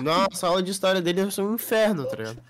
nossa, 0.00 0.46
a 0.46 0.50
aula 0.50 0.62
de 0.62 0.70
história 0.70 1.02
dele 1.02 1.30
ser 1.30 1.42
um 1.42 1.54
inferno, 1.54 2.06
tá 2.06 2.16
ligado? 2.16 2.42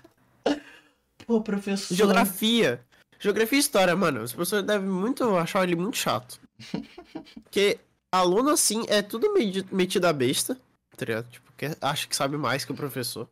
Pô, 1.25 1.41
professor. 1.41 1.95
Geografia. 1.95 2.83
Geografia 3.19 3.57
e 3.57 3.61
história, 3.61 3.95
mano. 3.95 4.21
Os 4.21 4.33
professores 4.33 4.65
devem 4.65 4.87
muito 4.89 5.23
achar 5.37 5.63
ele 5.63 5.75
muito 5.75 5.97
chato. 5.97 6.39
Porque 7.43 7.79
aluno, 8.11 8.49
assim, 8.51 8.83
é 8.87 9.01
tudo 9.01 9.33
metido 9.71 10.05
a 10.05 10.13
besta, 10.13 10.59
tá 10.97 11.05
ligado? 11.05 11.29
Tipo, 11.29 11.51
que 11.57 11.65
acha 11.81 12.07
que 12.07 12.15
sabe 12.15 12.37
mais 12.37 12.65
que 12.65 12.71
o 12.71 12.75
professor. 12.75 13.29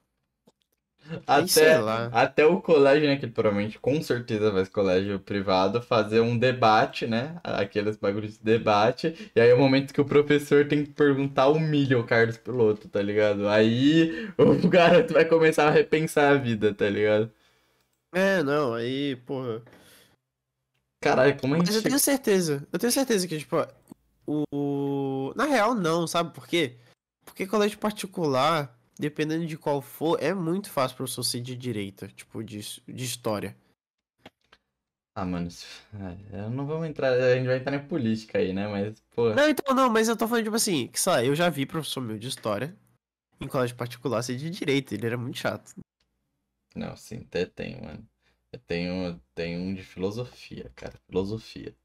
Até, 1.26 1.74
até 2.14 2.46
o 2.46 2.62
colégio, 2.62 3.08
né? 3.08 3.18
Que 3.18 3.26
provavelmente 3.28 3.80
com 3.80 4.02
certeza 4.02 4.52
vai 4.52 4.62
esse 4.62 4.72
colégio 4.72 5.20
privado 5.20 5.82
fazer 5.82 6.20
um 6.22 6.38
debate, 6.38 7.08
né? 7.08 7.40
Aqueles 7.44 7.98
bagulhos 7.98 8.38
de 8.38 8.44
debate. 8.44 9.32
E 9.36 9.42
aí 9.42 9.50
é 9.50 9.54
o 9.54 9.58
momento 9.60 9.94
que 9.94 10.00
o 10.00 10.06
professor 10.06 10.68
tem 10.68 10.86
que 10.86 10.92
perguntar, 10.92 11.48
humilha 11.50 11.98
o 12.00 12.06
Carlos 12.06 12.38
Piloto, 12.38 12.88
tá 12.88 13.02
ligado? 13.02 13.48
Aí 13.50 14.32
o 14.38 14.56
garoto 14.70 15.14
vai 15.14 15.26
começar 15.26 15.68
a 15.68 15.72
repensar 15.72 16.32
a 16.34 16.38
vida, 16.38 16.74
tá 16.74 16.88
ligado? 16.88 17.32
É, 18.14 18.44
não, 18.44 18.74
aí, 18.74 19.16
porra. 19.16 19.62
Caralho, 21.04 21.36
como 21.42 21.56
a 21.56 21.58
Mas 21.58 21.76
eu 21.76 21.82
tenho 21.82 21.98
certeza. 22.00 22.68
Eu 22.72 22.78
tenho 22.78 22.92
certeza 22.92 23.28
que, 23.28 23.40
tipo, 23.40 23.56
o- 24.28 25.34
Na 25.36 25.46
real, 25.46 25.74
não, 25.74 26.06
sabe 26.06 26.34
por 26.34 26.48
quê? 26.48 26.78
Porque 27.26 27.48
colégio 27.48 27.78
particular, 27.80 28.78
dependendo 28.98 29.46
de 29.46 29.58
qual 29.58 29.82
for, 29.82 30.22
é 30.22 30.34
muito 30.34 30.70
fácil 30.70 30.98
pra 30.98 31.08
você 31.08 31.24
ser 31.24 31.42
de 31.42 31.56
direita, 31.56 32.08
tipo, 32.08 32.44
de, 32.44 32.60
de 32.88 33.04
história. 33.04 33.56
Ah, 35.14 35.26
mano, 35.26 35.50
é, 36.32 36.46
eu 36.46 36.50
não 36.50 36.66
vamos 36.66 36.88
entrar. 36.88 37.12
A 37.12 37.36
gente 37.36 37.48
vai 37.48 37.58
entrar 37.58 37.76
em 37.76 37.88
política 37.88 38.38
aí, 38.38 38.54
né? 38.54 38.68
Mas, 38.68 39.00
pô. 39.14 39.34
Não, 39.34 39.50
então 39.50 39.76
não, 39.76 39.90
mas 39.90 40.08
eu 40.08 40.16
tô 40.16 40.28
falando, 40.28 40.46
tipo 40.46 40.56
assim, 40.56 40.88
que 40.88 41.00
sei 41.00 41.12
lá, 41.12 41.24
eu 41.24 41.36
já 41.36 41.50
vi 41.50 41.66
professor 41.66 42.02
meu 42.02 42.18
de 42.18 42.28
história 42.28 42.76
em 43.42 43.48
colégio 43.48 43.76
particular 43.76 44.22
ser 44.22 44.38
de 44.38 44.50
direita, 44.50 44.94
ele 44.94 45.06
era 45.06 45.18
muito 45.18 45.38
chato. 45.38 45.74
Não, 46.76 46.96
sim, 46.96 47.18
até 47.28 47.46
tem, 47.46 47.82
mano. 47.82 48.08
Eu 48.52 48.60
tenho, 48.60 49.22
tenho 49.34 49.62
um 49.62 49.74
de 49.74 49.84
filosofia, 49.84 50.72
cara. 50.76 50.98
Filosofia. 51.08 51.76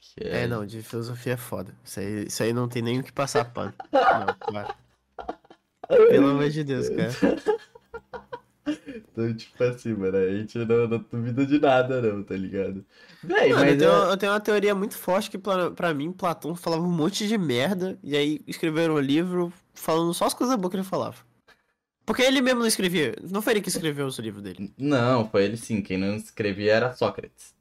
Que 0.00 0.26
É, 0.26 0.46
não, 0.46 0.64
de 0.64 0.82
filosofia 0.82 1.34
é 1.34 1.36
foda. 1.36 1.74
Isso 1.84 2.00
aí, 2.00 2.26
isso 2.26 2.42
aí 2.42 2.52
não 2.52 2.68
tem 2.68 2.82
nem 2.82 3.00
o 3.00 3.04
que 3.04 3.12
passar 3.12 3.44
pano. 3.44 3.74
Não, 3.92 4.34
claro. 4.40 4.74
Pelo 5.88 6.28
amor 6.28 6.48
de 6.48 6.64
Deus, 6.64 6.88
cara. 6.88 7.10
Então, 8.66 9.34
tipo 9.34 9.62
assim, 9.64 9.92
mano, 9.94 10.16
a 10.16 10.36
gente 10.36 10.56
não, 10.58 10.86
não 10.86 11.04
duvida 11.10 11.44
de 11.44 11.58
nada, 11.58 12.00
não, 12.00 12.22
tá 12.22 12.36
ligado? 12.36 12.84
Véi, 13.22 13.50
Mano, 13.50 13.64
eu 13.64 13.66
mas 13.66 13.78
tenho, 13.78 13.90
é... 13.90 14.12
eu 14.12 14.16
tenho 14.16 14.32
uma 14.32 14.40
teoria 14.40 14.74
muito 14.74 14.96
forte 14.96 15.30
que 15.30 15.38
pra, 15.38 15.70
pra 15.70 15.92
mim, 15.92 16.12
Platão 16.12 16.54
falava 16.54 16.82
um 16.82 16.90
monte 16.90 17.26
de 17.26 17.36
merda, 17.36 17.98
e 18.02 18.16
aí 18.16 18.40
escreveram 18.46 18.94
um 18.94 19.00
livro 19.00 19.52
falando 19.74 20.14
só 20.14 20.26
as 20.26 20.34
coisas 20.34 20.54
boas 20.56 20.70
que 20.70 20.76
ele 20.76 20.84
falava. 20.84 21.16
Porque 22.06 22.22
ele 22.22 22.40
mesmo 22.40 22.60
não 22.60 22.66
escrevia, 22.66 23.14
não 23.30 23.42
foi 23.42 23.54
ele 23.54 23.60
que 23.60 23.68
escreveu 23.68 24.06
os 24.06 24.18
livros 24.18 24.42
dele. 24.42 24.72
Não, 24.78 25.28
foi 25.28 25.44
ele 25.44 25.56
sim. 25.56 25.82
Quem 25.82 25.98
não 25.98 26.16
escrevia 26.16 26.74
era 26.74 26.92
Sócrates. 26.94 27.54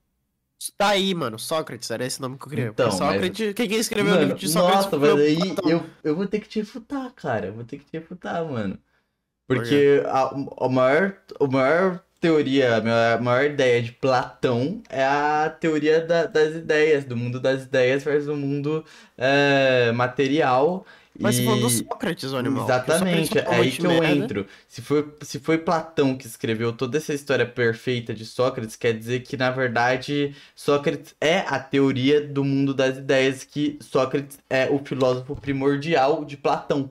Tá 0.77 0.89
aí, 0.89 1.15
mano, 1.15 1.39
Sócrates, 1.39 1.89
era 1.89 2.05
esse 2.05 2.21
nome 2.21 2.37
que 2.37 2.43
eu 2.45 2.49
queria. 2.49 2.65
Então, 2.67 2.89
Porque 2.89 3.03
mas- 3.03 3.13
Sócrates, 3.13 3.53
quem 3.53 3.67
que 3.69 3.75
escreveu 3.75 4.11
o 4.11 4.15
Mano, 4.15 4.23
livro 4.27 4.39
de 4.39 4.49
Sócrates 4.49 4.85
nossa, 4.85 4.97
mas 4.97 5.13
o 5.13 5.17
aí 5.17 5.37
Platão. 5.55 5.69
eu, 5.71 5.85
eu 6.03 6.15
vou 6.15 6.27
ter 6.27 6.39
que 6.39 6.49
te 6.49 6.59
refutar, 6.59 7.11
cara. 7.13 7.47
Eu 7.47 7.53
vou 7.53 7.63
ter 7.63 7.77
que 7.77 7.85
te 7.85 7.93
refutar, 7.93 8.43
mano. 8.43 8.77
Porque 9.47 10.03
a, 10.05 10.65
a 10.65 10.69
maior, 10.69 11.15
a 11.39 11.47
maior 11.47 12.03
teoria, 12.19 12.75
a 12.75 12.81
maior, 12.81 13.17
a 13.17 13.21
maior 13.21 13.45
ideia 13.45 13.81
de 13.81 13.91
Platão 13.93 14.81
é 14.89 15.03
a 15.03 15.49
teoria 15.49 16.01
da- 16.05 16.25
das 16.25 16.53
ideias, 16.53 17.05
do 17.05 17.15
mundo 17.15 17.39
das 17.39 17.63
ideias 17.63 18.03
versus 18.03 18.27
o 18.27 18.35
mundo 18.35 18.83
é, 19.17 19.91
material. 19.93 20.85
Mas 21.19 21.35
você 21.35 21.41
e... 21.41 21.45
falou 21.45 21.59
do 21.59 21.69
Sócrates, 21.69 22.31
o 22.31 22.37
animal. 22.37 22.65
que 22.65 22.71
Exatamente, 22.71 23.37
é 23.37 23.47
aí 23.47 23.71
que 23.71 23.85
eu 23.85 23.89
merda. 23.89 24.07
entro. 24.07 24.47
Se 24.67 24.81
foi, 24.81 25.13
se 25.21 25.39
foi 25.39 25.57
Platão 25.57 26.17
que 26.17 26.25
escreveu 26.25 26.71
toda 26.71 26.97
essa 26.97 27.13
história 27.13 27.45
perfeita 27.45 28.13
de 28.13 28.25
Sócrates, 28.25 28.75
quer 28.77 28.97
dizer 28.97 29.21
que, 29.21 29.35
na 29.35 29.51
verdade, 29.51 30.33
Sócrates 30.55 31.13
é 31.19 31.39
a 31.39 31.59
teoria 31.59 32.25
do 32.25 32.43
mundo 32.43 32.73
das 32.73 32.97
ideias, 32.97 33.43
que 33.43 33.77
Sócrates 33.81 34.39
é 34.49 34.69
o 34.69 34.79
filósofo 34.79 35.35
primordial 35.35 36.23
de 36.23 36.37
Platão. 36.37 36.89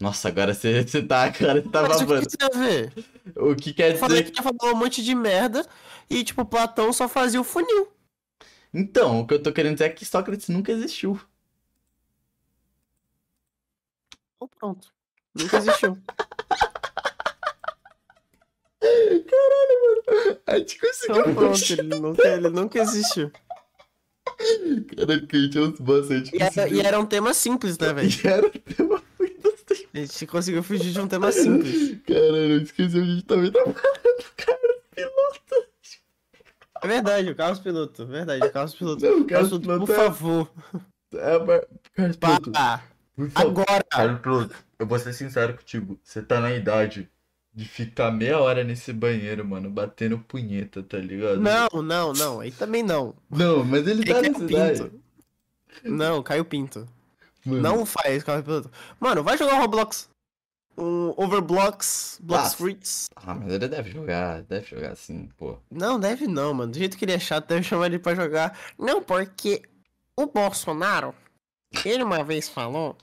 Nossa, 0.00 0.28
agora 0.28 0.54
você, 0.54 0.82
você 0.82 1.02
tá, 1.02 1.24
agora 1.24 1.62
você 1.62 1.68
tá 1.68 1.82
Mas 1.82 1.96
o 1.96 1.98
que 2.00 2.06
babando. 2.06 2.28
que 2.28 2.36
tem 2.36 2.48
a 2.52 2.58
ver? 2.58 2.92
O 3.36 3.54
que 3.54 3.72
quer 3.72 3.92
Eu 3.92 3.98
falei 3.98 4.22
dizer 4.22 4.32
que 4.32 4.40
ele 4.40 4.48
falou 4.58 4.74
um 4.74 4.78
monte 4.78 5.02
de 5.02 5.14
merda 5.14 5.64
e, 6.10 6.24
tipo, 6.24 6.44
Platão 6.44 6.92
só 6.92 7.06
fazia 7.08 7.40
o 7.40 7.44
funil. 7.44 7.88
Então, 8.74 9.20
o 9.20 9.26
que 9.26 9.34
eu 9.34 9.42
tô 9.42 9.52
querendo 9.52 9.74
dizer 9.74 9.84
é 9.84 9.88
que 9.90 10.04
Sócrates 10.04 10.48
nunca 10.48 10.72
existiu. 10.72 11.20
Então 14.42 14.48
pronto. 14.58 14.88
Nunca 15.34 15.56
existiu. 15.58 15.98
A 20.46 20.58
gente 20.58 20.78
conseguiu 20.80 21.20
Então 21.20 21.34
pronto, 21.34 21.72
ele 21.72 21.82
nunca, 21.82 22.28
ele 22.28 22.48
nunca 22.48 22.78
existiu. 22.80 23.30
Caralho, 24.96 25.26
que 25.26 25.36
a 25.36 25.40
gente 25.40 25.58
é 25.58 25.60
gente 26.16 26.36
E 26.36 26.42
era, 26.42 26.68
e 26.68 26.80
era 26.80 26.98
um 26.98 27.06
tema 27.06 27.32
simples, 27.32 27.78
né, 27.78 27.92
velho? 27.92 28.10
E 28.10 28.26
era 28.26 28.46
um 28.46 28.50
tema 28.50 29.02
muito 29.18 29.54
A 29.94 29.98
gente 29.98 30.26
conseguiu 30.26 30.62
fugir 30.62 30.92
de 30.92 31.00
um 31.00 31.06
tema 31.06 31.30
simples. 31.30 32.00
Caralho, 32.06 32.36
eu 32.36 32.62
esqueci 32.62 32.98
onde 32.98 33.10
a 33.10 33.14
gente 33.14 33.24
também 33.24 33.52
tá 33.52 33.60
falando, 33.60 34.24
cara. 34.36 34.82
Piloto. 34.94 35.68
É 36.82 36.88
verdade, 36.88 37.30
o 37.30 37.36
Carlos 37.36 37.60
Piloto. 37.60 38.06
Verdade, 38.06 38.46
o 38.46 38.50
Carlos 38.50 38.74
Piloto. 38.74 39.04
Não, 39.04 39.20
o 39.20 39.24
Carlos 39.24 39.48
Piloto, 39.50 39.62
Piloto 39.62 39.86
por 39.86 39.92
é- 39.92 39.96
favor. 39.96 40.50
É, 41.14 41.38
mas... 41.38 41.64
Carlos 41.94 42.16
Piloto, 42.16 42.52
Pá. 42.52 42.91
Agora. 43.34 44.18
Piloto, 44.22 44.54
eu 44.78 44.86
vou 44.86 44.98
ser 44.98 45.12
sincero 45.12 45.54
contigo. 45.54 45.98
Você 46.02 46.22
tá 46.22 46.40
na 46.40 46.52
idade 46.52 47.08
de 47.54 47.64
ficar 47.66 48.10
meia 48.10 48.38
hora 48.38 48.64
nesse 48.64 48.92
banheiro, 48.92 49.44
mano, 49.46 49.68
batendo 49.70 50.18
punheta, 50.18 50.82
tá 50.82 50.96
ligado? 50.98 51.40
Não, 51.40 51.82
não, 51.82 52.12
não. 52.12 52.40
Aí 52.40 52.50
também 52.50 52.82
não. 52.82 53.14
Não, 53.30 53.62
mas 53.64 53.86
ele 53.86 54.04
tá 54.04 54.22
nessa 54.22 54.34
caiu 54.34 54.48
idade. 54.48 54.82
pinto. 54.84 55.02
Não, 55.84 56.22
caiu 56.22 56.44
pinto. 56.44 56.88
Mano, 57.44 57.60
Não 57.60 57.84
faz, 57.86 58.22
Carlos 58.22 58.44
Piloto. 58.44 58.70
Mano, 59.00 59.22
vai 59.22 59.36
jogar 59.36 59.58
Roblox. 59.58 60.08
Um 60.78 61.12
Overblocks, 61.18 62.18
Blocks 62.22 62.46
Ah. 62.52 62.56
Fruits. 62.56 63.10
Ah, 63.16 63.34
mas 63.34 63.52
ele 63.52 63.68
deve 63.68 63.90
jogar, 63.90 64.42
deve 64.42 64.66
jogar 64.66 64.94
sim, 64.96 65.28
pô. 65.36 65.58
Não, 65.70 66.00
deve 66.00 66.26
não, 66.26 66.54
mano. 66.54 66.72
Do 66.72 66.78
jeito 66.78 66.96
que 66.96 67.04
ele 67.04 67.12
é 67.12 67.18
chato, 67.18 67.46
deve 67.48 67.62
chamar 67.62 67.86
ele 67.86 67.98
pra 67.98 68.14
jogar. 68.14 68.58
Não, 68.78 69.02
porque 69.02 69.60
o 70.16 70.24
Bolsonaro, 70.26 71.14
ele 71.84 72.02
uma 72.02 72.22
vez 72.22 72.48
falou. 72.48 72.96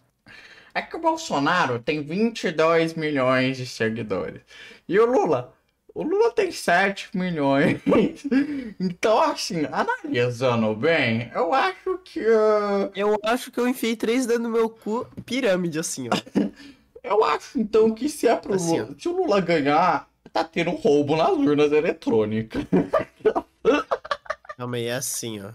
É 0.73 0.81
que 0.81 0.95
o 0.95 0.99
Bolsonaro 0.99 1.79
tem 1.79 2.01
22 2.01 2.93
milhões 2.93 3.57
de 3.57 3.65
seguidores. 3.65 4.41
E 4.87 4.99
o 4.99 5.05
Lula, 5.05 5.53
o 5.93 6.03
Lula 6.03 6.31
tem 6.31 6.51
7 6.51 7.09
milhões. 7.17 7.81
então, 8.79 9.19
assim, 9.19 9.65
analisando 9.71 10.73
bem, 10.75 11.31
eu 11.33 11.53
acho 11.53 11.97
que. 12.03 12.21
Uh... 12.21 12.91
Eu 12.95 13.17
acho 13.23 13.51
que 13.51 13.59
eu 13.59 13.67
enfiei 13.67 13.95
três 13.95 14.25
dentro 14.25 14.43
do 14.43 14.49
meu 14.49 14.69
cu, 14.69 15.07
pirâmide, 15.25 15.79
assim, 15.79 16.07
ó. 16.07 16.49
eu 17.03 17.23
acho, 17.23 17.59
então, 17.59 17.93
que 17.93 18.07
se, 18.07 18.27
é 18.27 18.35
pro 18.35 18.53
assim, 18.53 18.79
Lula, 18.79 18.95
se 18.97 19.09
o 19.09 19.11
Lula 19.13 19.41
ganhar, 19.41 20.07
tá 20.31 20.43
tendo 20.43 20.71
roubo 20.71 21.15
nas 21.15 21.31
urnas 21.31 21.71
eletrônicas. 21.71 22.63
Calma 24.57 24.77
aí, 24.77 24.85
é 24.85 24.93
assim, 24.93 25.41
ó. 25.41 25.51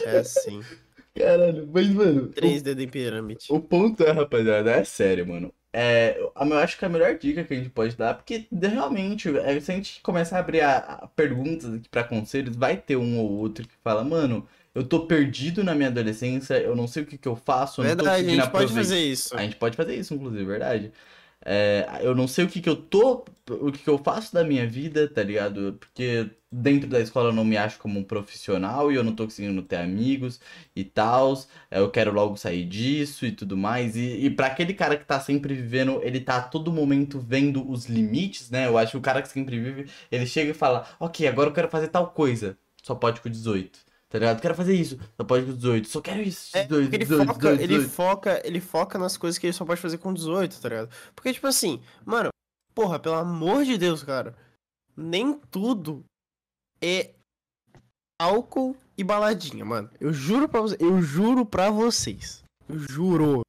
É 0.00 0.18
assim. 0.18 0.62
Caralho, 1.16 1.68
mas, 1.72 1.88
mano. 1.88 2.28
Três 2.28 2.60
o, 2.60 2.64
dedos 2.64 2.84
em 2.84 2.88
pirâmide. 2.88 3.46
O 3.48 3.60
ponto 3.60 4.02
é, 4.02 4.10
rapaziada, 4.10 4.70
é 4.72 4.84
sério, 4.84 5.26
mano. 5.28 5.52
É, 5.72 6.16
eu 6.20 6.58
acho 6.58 6.78
que 6.78 6.84
a 6.84 6.88
melhor 6.88 7.16
dica 7.18 7.42
que 7.42 7.52
a 7.52 7.56
gente 7.56 7.70
pode 7.70 7.96
dar, 7.96 8.14
porque 8.14 8.46
realmente, 8.52 9.28
é, 9.38 9.58
se 9.60 9.72
a 9.72 9.74
gente 9.74 10.00
começar 10.02 10.36
a 10.36 10.40
abrir 10.40 10.60
a, 10.60 10.76
a 10.76 11.06
perguntas 11.08 11.74
aqui 11.74 11.88
pra 11.88 12.04
conselhos, 12.04 12.54
vai 12.54 12.76
ter 12.76 12.96
um 12.96 13.18
ou 13.18 13.28
outro 13.32 13.66
que 13.66 13.74
fala, 13.82 14.04
mano, 14.04 14.46
eu 14.72 14.84
tô 14.84 15.06
perdido 15.06 15.64
na 15.64 15.74
minha 15.74 15.88
adolescência, 15.88 16.54
eu 16.54 16.76
não 16.76 16.86
sei 16.86 17.02
o 17.02 17.06
que, 17.06 17.18
que 17.18 17.26
eu 17.26 17.34
faço, 17.34 17.80
eu 17.80 17.86
verdade, 17.86 18.22
não 18.22 18.34
tô 18.34 18.40
a 18.40 18.44
gente 18.44 18.52
pode 18.52 18.72
fazer 18.72 18.98
isso. 18.98 19.36
A 19.36 19.42
gente 19.42 19.56
pode 19.56 19.76
fazer 19.76 19.96
isso, 19.96 20.14
inclusive, 20.14 20.44
verdade. 20.44 20.92
É, 21.44 22.00
eu 22.02 22.14
não 22.14 22.26
sei 22.28 22.44
o 22.44 22.48
que 22.48 22.60
que 22.60 22.68
eu 22.68 22.76
tô, 22.76 23.24
o 23.50 23.70
que 23.70 23.88
eu 23.88 23.98
faço 23.98 24.32
da 24.32 24.42
minha 24.42 24.66
vida, 24.66 25.08
tá 25.08 25.22
ligado? 25.22 25.74
Porque 25.78 26.30
dentro 26.50 26.88
da 26.88 27.00
escola 27.00 27.28
eu 27.28 27.32
não 27.32 27.44
me 27.44 27.56
acho 27.56 27.78
como 27.78 27.98
um 27.98 28.04
profissional 28.04 28.90
e 28.90 28.94
eu 28.94 29.04
não 29.04 29.14
tô 29.14 29.24
conseguindo 29.24 29.60
ter 29.62 29.76
amigos 29.76 30.40
e 30.74 30.84
tal. 30.84 31.34
Eu 31.70 31.90
quero 31.90 32.12
logo 32.12 32.36
sair 32.36 32.64
disso 32.64 33.26
e 33.26 33.32
tudo 33.32 33.56
mais. 33.56 33.96
E, 33.96 34.26
e 34.26 34.30
para 34.30 34.46
aquele 34.46 34.72
cara 34.72 34.96
que 34.96 35.04
tá 35.04 35.20
sempre 35.20 35.54
vivendo, 35.54 36.00
ele 36.02 36.20
tá 36.20 36.36
a 36.38 36.42
todo 36.42 36.72
momento 36.72 37.18
vendo 37.20 37.68
os 37.70 37.86
limites, 37.86 38.50
né? 38.50 38.66
Eu 38.66 38.78
acho 38.78 38.92
que 38.92 38.98
o 38.98 39.02
cara 39.02 39.20
que 39.20 39.28
sempre 39.28 39.58
vive, 39.60 39.90
ele 40.10 40.26
chega 40.26 40.50
e 40.52 40.54
fala: 40.54 40.86
Ok, 40.98 41.26
agora 41.26 41.50
eu 41.50 41.54
quero 41.54 41.68
fazer 41.68 41.88
tal 41.88 42.08
coisa. 42.12 42.56
Só 42.82 42.94
pode 42.94 43.20
com 43.20 43.28
18. 43.28 43.78
Tá 44.08 44.18
ligado? 44.18 44.40
Quero 44.40 44.54
fazer 44.54 44.74
isso. 44.74 44.98
Só 45.16 45.24
pode 45.24 45.44
com 45.44 45.52
18. 45.52 45.88
Só 45.88 46.00
quero 46.00 46.22
isso. 46.22 46.52
18, 46.52 46.92
é, 46.92 46.94
ele, 46.94 47.04
18, 47.04 47.26
foca, 47.26 47.38
18, 47.38 47.58
18. 47.58 47.72
ele 47.72 47.88
foca, 47.88 48.42
ele 48.44 48.60
foca 48.60 48.98
nas 48.98 49.16
coisas 49.16 49.38
que 49.38 49.46
ele 49.46 49.52
só 49.52 49.64
pode 49.64 49.80
fazer 49.80 49.98
com 49.98 50.14
18, 50.14 50.60
tá 50.60 50.68
ligado? 50.68 50.88
Porque, 51.16 51.32
tipo 51.32 51.46
assim, 51.48 51.80
mano, 52.04 52.30
porra, 52.74 52.98
pelo 52.98 53.16
amor 53.16 53.64
de 53.64 53.78
Deus, 53.78 54.02
cara. 54.02 54.36
Nem 54.96 55.38
tudo 55.50 56.04
é 56.82 57.14
álcool 58.20 58.76
e 58.96 59.02
baladinha, 59.02 59.64
mano. 59.64 59.90
Eu 60.00 60.12
juro 60.12 60.48
pra 60.48 60.60
vocês. 60.60 60.80
Eu 60.80 61.02
juro 61.02 61.44
pra 61.44 61.70
vocês. 61.70 62.42
Eu 62.68 62.78
juro. 62.78 63.40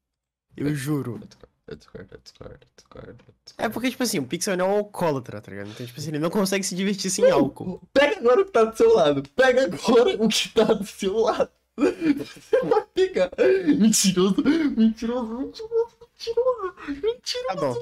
Eu 0.55 0.73
juro. 0.73 1.19
Eu 1.67 1.75
discordo, 1.75 2.13
eu 2.13 2.19
discordo, 2.21 2.53
eu 2.53 2.67
discordo, 2.77 3.25
É 3.57 3.67
porque, 3.67 3.89
tipo 3.89 4.03
assim, 4.03 4.19
o 4.19 4.27
Pixel 4.27 4.55
não 4.55 4.65
é 4.65 4.69
um 4.69 4.77
alcoólatra, 4.77 5.41
tá 5.41 5.49
ligado? 5.49 5.69
Então, 5.71 5.85
tipo 5.85 5.99
assim, 5.99 6.09
ele 6.09 6.19
não 6.19 6.29
consegue 6.29 6.63
se 6.63 6.75
divertir 6.75 7.09
sem 7.09 7.29
álcool. 7.31 7.81
Pega 7.91 8.19
agora 8.19 8.41
o 8.41 8.45
que 8.45 8.51
tá 8.51 8.63
do 8.63 8.77
seu 8.77 8.93
lado. 8.93 9.23
Pega 9.35 9.63
agora 9.63 10.23
o 10.23 10.29
que 10.29 10.49
tá 10.49 10.65
do 10.65 10.85
seu 10.85 11.17
lado. 11.17 11.49
Você 11.75 12.61
vai 12.63 12.85
pegar. 12.93 13.31
Mentiroso, 13.79 14.43
mentiroso, 14.43 15.37
mentiroso, 15.37 15.97
mentiroso, 15.99 16.75
mentiroso. 16.87 17.47
Tá 17.47 17.55
bom. 17.55 17.75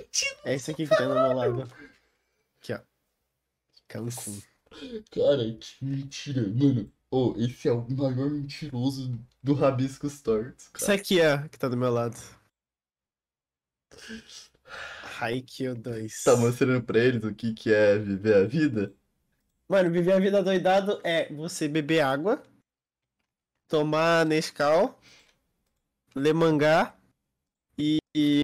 Mentiroso. 0.00 0.40
É 0.44 0.54
esse 0.54 0.70
aqui 0.70 0.84
que 0.84 0.96
tá 0.96 1.06
do 1.06 1.14
meu 1.14 1.32
lado. 1.32 1.62
Aqui, 2.60 2.72
ó. 2.72 2.80
Cancún. 3.88 4.40
Cara, 5.10 5.54
que 5.54 5.84
mentira. 5.84 6.42
Mano, 6.42 6.92
oh, 7.10 7.34
esse 7.36 7.68
é 7.68 7.72
o 7.72 7.88
maior 7.90 8.30
mentiroso 8.30 9.18
do 9.42 9.54
Rabisco 9.54 10.08
Tortos. 10.22 10.70
Isso 10.76 10.92
aqui 10.92 11.20
é 11.20 11.48
que 11.48 11.58
tá 11.58 11.68
do 11.68 11.76
meu 11.76 11.90
lado. 11.90 12.16
Haikyuu 15.20 15.74
2. 15.74 16.22
Tá 16.22 16.36
mostrando 16.36 16.82
pra 16.82 16.98
eles 16.98 17.24
o 17.24 17.34
que, 17.34 17.52
que 17.52 17.72
é 17.72 17.98
viver 17.98 18.34
a 18.34 18.46
vida? 18.46 18.94
Mano, 19.68 19.90
viver 19.90 20.12
a 20.12 20.20
vida 20.20 20.42
doidado 20.42 21.00
é 21.04 21.32
você 21.32 21.68
beber 21.68 22.00
água, 22.00 22.42
tomar 23.68 24.26
Nescau, 24.26 24.98
ler 26.14 26.34
mangá 26.34 26.96
e, 27.78 27.98
e 28.14 28.42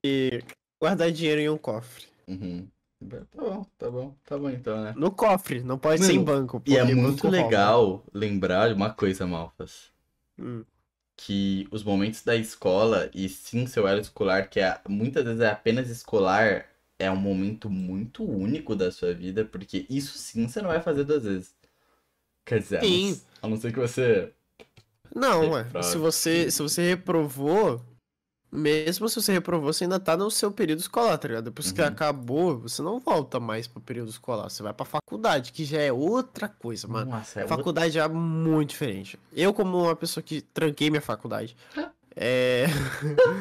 guardar 0.87 1.11
dinheiro 1.11 1.41
em 1.41 1.49
um 1.49 1.59
cofre. 1.59 2.05
Uhum. 2.27 2.69
Tá 3.09 3.43
bom, 3.43 3.67
tá 3.79 3.91
bom, 3.91 4.15
tá 4.25 4.39
bom 4.39 4.51
então, 4.51 4.83
né? 4.83 4.95
No 4.97 5.11
cofre, 5.11 5.63
não 5.63 5.79
pode 5.79 6.01
Mano, 6.01 6.13
ser 6.13 6.19
em 6.19 6.25
banco. 6.25 6.63
E 6.67 6.77
é 6.77 6.85
muito 6.85 7.29
legal 7.29 7.85
rouba. 7.85 8.05
lembrar 8.13 8.69
de 8.69 8.75
uma 8.75 8.91
coisa, 8.91 9.27
Malfas. 9.27 9.93
Hum 10.39 10.65
que 11.17 11.67
os 11.71 11.83
momentos 11.83 12.23
da 12.23 12.37
escola 12.37 13.11
e 13.15 13.29
sim 13.29 13.67
seu 13.67 13.89
elo 13.89 14.01
escolar, 14.01 14.49
que 14.49 14.61
é, 14.61 14.79
muitas 14.89 15.25
vezes 15.25 15.41
é 15.41 15.51
apenas 15.51 15.89
escolar, 15.89 16.67
é 16.99 17.11
um 17.11 17.17
momento 17.17 17.71
muito 17.71 18.23
único 18.23 18.77
da 18.77 18.93
sua 18.93 19.15
vida, 19.15 19.45
porque 19.45 19.87
isso 19.89 20.19
sim 20.19 20.47
você 20.47 20.61
não 20.61 20.69
vai 20.69 20.81
fazer 20.81 21.05
duas 21.05 21.25
vezes. 21.25 21.55
Quer 22.45 22.61
dizer, 22.61 22.81
sim. 22.85 23.21
A, 23.43 23.49
não, 23.49 23.57
ser 23.57 23.73
que 23.73 23.81
você. 23.81 24.33
Não, 25.15 25.51
ué. 25.51 25.67
Se 25.83 25.97
você, 25.97 26.51
se 26.51 26.63
você 26.63 26.91
reprovou, 26.91 27.83
mesmo 28.57 29.09
se 29.09 29.21
você 29.21 29.33
reprovou, 29.33 29.73
você 29.73 29.85
ainda 29.85 30.01
tá 30.01 30.17
no 30.17 30.31
seu 30.31 30.51
período 30.51 30.81
escolar, 30.81 31.19
tá 31.19 31.29
ligado? 31.29 31.45
Depois 31.45 31.69
uhum. 31.69 31.75
que 31.75 31.83
acabou, 31.83 32.59
você 32.59 32.83
não 32.83 32.99
volta 32.99 33.39
mais 33.39 33.67
pro 33.67 33.81
período 33.81 34.09
escolar. 34.09 34.49
Você 34.49 34.63
vai 34.63 34.73
pra 34.73 34.87
faculdade, 34.87 35.53
que 35.53 35.65
já 35.65 35.81
é 35.81 35.93
outra 35.93 36.49
coisa, 36.49 36.89
mano. 36.89 37.11
Nossa, 37.11 37.41
é 37.41 37.47
faculdade 37.47 37.99
outra... 37.99 38.13
é 38.13 38.17
muito 38.17 38.71
diferente. 38.71 39.19
Eu, 39.33 39.53
como 39.53 39.83
uma 39.83 39.95
pessoa 39.95 40.23
que 40.23 40.41
tranquei 40.41 40.91
minha 40.91 41.03
faculdade, 41.03 41.57
É. 42.17 42.65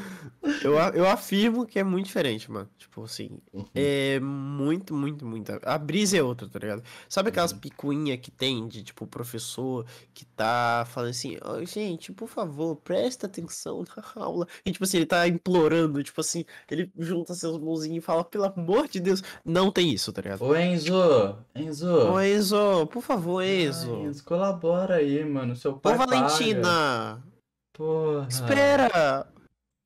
eu, 0.61 0.73
eu 0.93 1.07
afirmo 1.07 1.65
que 1.65 1.79
é 1.79 1.83
muito 1.83 2.07
diferente, 2.07 2.51
mano. 2.51 2.69
Tipo 2.77 3.03
assim, 3.05 3.39
uhum. 3.53 3.65
é 3.73 4.19
muito, 4.19 4.93
muito, 4.93 5.25
muito. 5.25 5.51
A 5.63 5.77
brisa 5.77 6.17
é 6.17 6.23
outra, 6.23 6.47
tá 6.49 6.59
ligado? 6.59 6.83
Sabe 7.07 7.29
aquelas 7.29 7.53
uhum. 7.53 7.59
picuinhas 7.59 8.19
que 8.19 8.29
tem 8.29 8.67
de, 8.67 8.83
tipo, 8.83 9.07
professor 9.07 9.85
que 10.13 10.25
tá 10.25 10.85
falando 10.89 11.11
assim, 11.11 11.37
oh, 11.43 11.63
gente, 11.63 12.11
por 12.11 12.27
favor, 12.27 12.75
presta 12.75 13.27
atenção 13.27 13.85
na 13.95 14.03
aula. 14.21 14.45
E, 14.65 14.71
tipo 14.73 14.83
assim, 14.83 14.97
ele 14.97 15.05
tá 15.05 15.25
implorando, 15.25 16.03
tipo 16.03 16.19
assim, 16.19 16.43
ele 16.69 16.91
junta 16.99 17.33
seus 17.33 17.57
mãozinhos 17.57 18.03
e 18.03 18.05
fala, 18.05 18.25
pelo 18.25 18.43
amor 18.43 18.89
de 18.89 18.99
Deus, 18.99 19.23
não 19.45 19.71
tem 19.71 19.93
isso, 19.93 20.11
tá 20.11 20.21
ligado? 20.21 20.43
Ô, 20.43 20.53
Enzo, 20.53 21.37
Enzo. 21.55 22.11
Ô, 22.11 22.19
Enzo, 22.19 22.87
por 22.87 23.01
favor, 23.01 23.41
Enzo. 23.41 23.95
Ah, 23.95 24.03
Enzo, 24.03 24.23
colabora 24.25 24.95
aí, 24.95 25.23
mano. 25.23 25.55
Seu 25.55 25.73
pai. 25.73 25.93
Ô, 25.93 25.97
Valentina. 25.97 26.61
Paga. 26.61 27.34
Porra. 27.75 28.27
Espera! 28.29 29.27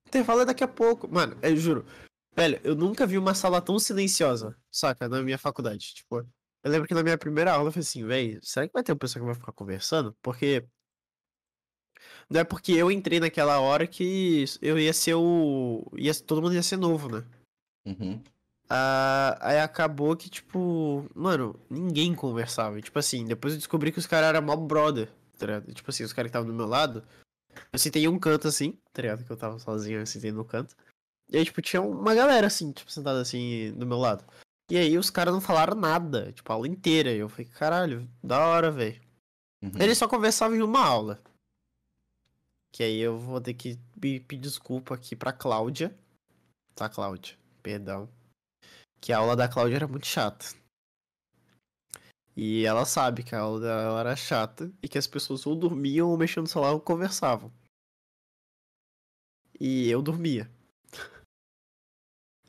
Intervalo 0.08 0.42
é 0.42 0.46
daqui 0.46 0.64
a 0.64 0.68
pouco. 0.68 1.08
Mano, 1.08 1.38
eu 1.42 1.58
juro. 1.58 1.86
Velho, 2.36 2.60
eu 2.64 2.76
nunca 2.76 3.06
vi 3.06 3.18
uma 3.18 3.34
sala 3.34 3.62
tão 3.62 3.78
silenciosa, 3.80 4.56
saca? 4.72 5.10
Na 5.10 5.22
minha 5.22 5.38
faculdade. 5.38 5.96
Tipo, 5.96 6.20
eu 6.64 6.72
lembro 6.72 6.88
que 6.88 6.94
na 6.94 7.04
minha 7.04 7.18
primeira 7.18 7.52
aula 7.52 7.68
eu 7.68 7.72
falei 7.72 7.82
assim, 7.82 8.06
velho, 8.06 8.40
será 8.44 8.68
que 8.68 8.74
vai 8.74 8.84
ter 8.84 8.92
uma 8.92 9.00
pessoa 9.00 9.22
que 9.22 9.26
vai 9.26 9.36
ficar 9.36 9.52
conversando? 9.52 10.16
Porque. 10.22 10.66
Não 12.30 12.40
é 12.40 12.44
porque 12.44 12.72
eu 12.74 12.92
entrei 12.92 13.20
naquela 13.20 13.60
hora 13.60 13.88
que 13.88 14.46
eu 14.62 14.78
ia 14.78 14.94
ser 14.94 15.16
o. 15.16 15.92
Ia... 15.98 16.14
Todo 16.14 16.42
mundo 16.42 16.54
ia 16.54 16.64
ser 16.64 16.78
novo, 16.78 17.10
né? 17.10 17.26
Uhum. 17.86 18.22
Ah, 18.70 19.36
aí 19.42 19.60
acabou 19.60 20.16
que, 20.16 20.30
tipo, 20.30 21.10
mano, 21.16 21.60
ninguém 21.68 22.14
conversava. 22.14 22.80
Tipo 22.80 23.00
assim, 23.00 23.26
depois 23.26 23.54
eu 23.54 23.60
descobri 23.60 23.92
que 23.92 23.98
os 23.98 24.06
caras 24.06 24.30
eram 24.30 24.44
mob 24.44 24.68
brother. 24.68 25.12
Tá 25.40 25.60
tipo 25.74 25.90
assim, 25.90 26.04
os 26.04 26.14
caras 26.14 26.30
que 26.30 26.38
estavam 26.38 26.48
do 26.48 26.54
meu 26.54 26.68
lado 26.68 27.04
eu 27.72 27.80
sentei 27.80 28.04
em 28.04 28.08
um 28.08 28.20
canto 28.20 28.48
assim, 28.48 28.78
tá 28.94 29.02
ligado? 29.02 29.24
Que 29.24 29.32
eu 29.32 29.38
tava 29.38 29.60
sozinho, 29.60 30.00
eu 30.00 30.06
sentei 30.06 30.32
no 30.32 30.46
canto. 30.46 30.76
E 31.30 31.38
aí, 31.38 31.46
tipo, 31.46 31.62
tinha 31.62 31.82
uma 31.82 32.16
galera 32.16 32.48
assim, 32.48 32.72
tipo, 32.72 32.92
sentada 32.92 33.22
assim 33.22 33.74
do 33.74 33.86
meu 33.86 33.98
lado. 33.98 34.26
E 34.70 34.78
aí 34.78 34.98
os 34.98 35.10
caras 35.10 35.34
não 35.34 35.42
falaram 35.42 35.76
nada, 35.76 36.32
tipo, 36.32 36.52
a 36.52 36.56
aula 36.56 36.68
inteira. 36.68 37.12
E 37.12 37.20
eu 37.20 37.30
falei, 37.30 37.46
caralho, 37.46 38.10
da 38.24 38.40
hora, 38.48 38.72
velho. 38.72 39.02
Uhum. 39.62 39.72
Eles 39.80 39.98
só 39.98 40.08
conversavam 40.08 40.58
em 40.58 40.62
uma 40.62 40.84
aula. 40.84 41.22
Que 42.72 42.84
aí 42.84 43.00
eu 43.00 43.18
vou 43.18 43.42
ter 43.42 43.54
que 43.54 43.80
pedir 44.00 44.38
desculpa 44.38 44.96
aqui 44.96 45.16
pra 45.16 45.34
Cláudia. 45.34 45.96
Tá, 46.76 46.88
Cláudia? 46.88 47.36
Perdão. 47.62 48.10
Que 49.02 49.12
a 49.12 49.18
aula 49.18 49.36
da 49.36 49.48
Cláudia 49.48 49.76
era 49.76 49.88
muito 49.88 50.06
chata. 50.06 50.46
E 52.42 52.66
ela 52.66 52.86
sabe 52.86 53.22
que 53.22 53.36
a 53.36 53.42
aula 53.42 53.60
dela 53.60 54.00
era 54.00 54.16
chata 54.16 54.72
e 54.82 54.88
que 54.88 54.98
as 54.98 55.06
pessoas 55.06 55.46
ou 55.46 55.58
dormiam 55.58 56.10
ou 56.10 56.18
mexendo 56.18 56.44
no 56.44 56.48
celular 56.48 56.72
ou 56.72 56.80
conversavam. 56.80 57.52
E 59.60 59.90
eu 59.90 60.02
dormia. 60.02 60.50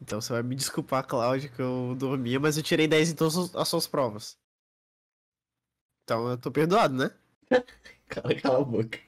Então 0.01 0.19
você 0.21 0.33
vai 0.33 0.43
me 0.43 0.55
desculpar, 0.55 1.07
Cláudia, 1.07 1.51
que 1.51 1.61
eu 1.61 1.95
dormia, 1.99 2.41
mas 2.41 2.57
eu 2.57 2.63
tirei 2.63 2.89
10 2.89 3.11
em 3.11 3.15
todas 3.15 3.55
as 3.55 3.69
suas 3.69 3.87
provas. 3.87 4.39
Então 6.05 6.31
eu 6.31 6.39
tô 6.39 6.51
perdoado, 6.51 6.95
né? 6.95 7.11
Cala, 8.09 8.35
cala 8.41 8.61
a 8.61 8.65
boca. 8.65 8.99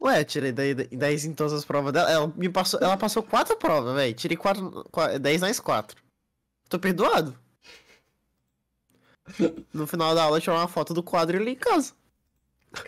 Ué, 0.00 0.22
tirei 0.22 0.52
10 0.52 1.24
em 1.24 1.34
todas 1.34 1.52
as 1.54 1.64
provas 1.64 1.92
dela. 1.92 2.10
Ela 2.10 2.28
me 2.28 2.48
passou, 2.48 2.78
ela 2.80 2.96
passou 2.96 3.22
4 3.22 3.56
provas, 3.56 3.94
velho. 3.94 4.14
Tirei 4.14 4.36
4, 4.36 4.84
10 5.18 5.40
mais 5.40 5.58
4. 5.58 6.00
Tô 6.68 6.78
perdoado. 6.78 7.36
No 9.72 9.86
final 9.86 10.14
da 10.14 10.24
aula, 10.24 10.40
tirar 10.40 10.56
uma 10.56 10.68
foto 10.68 10.92
do 10.92 11.02
quadro 11.02 11.36
ali 11.38 11.52
em 11.52 11.56
casa. 11.56 11.92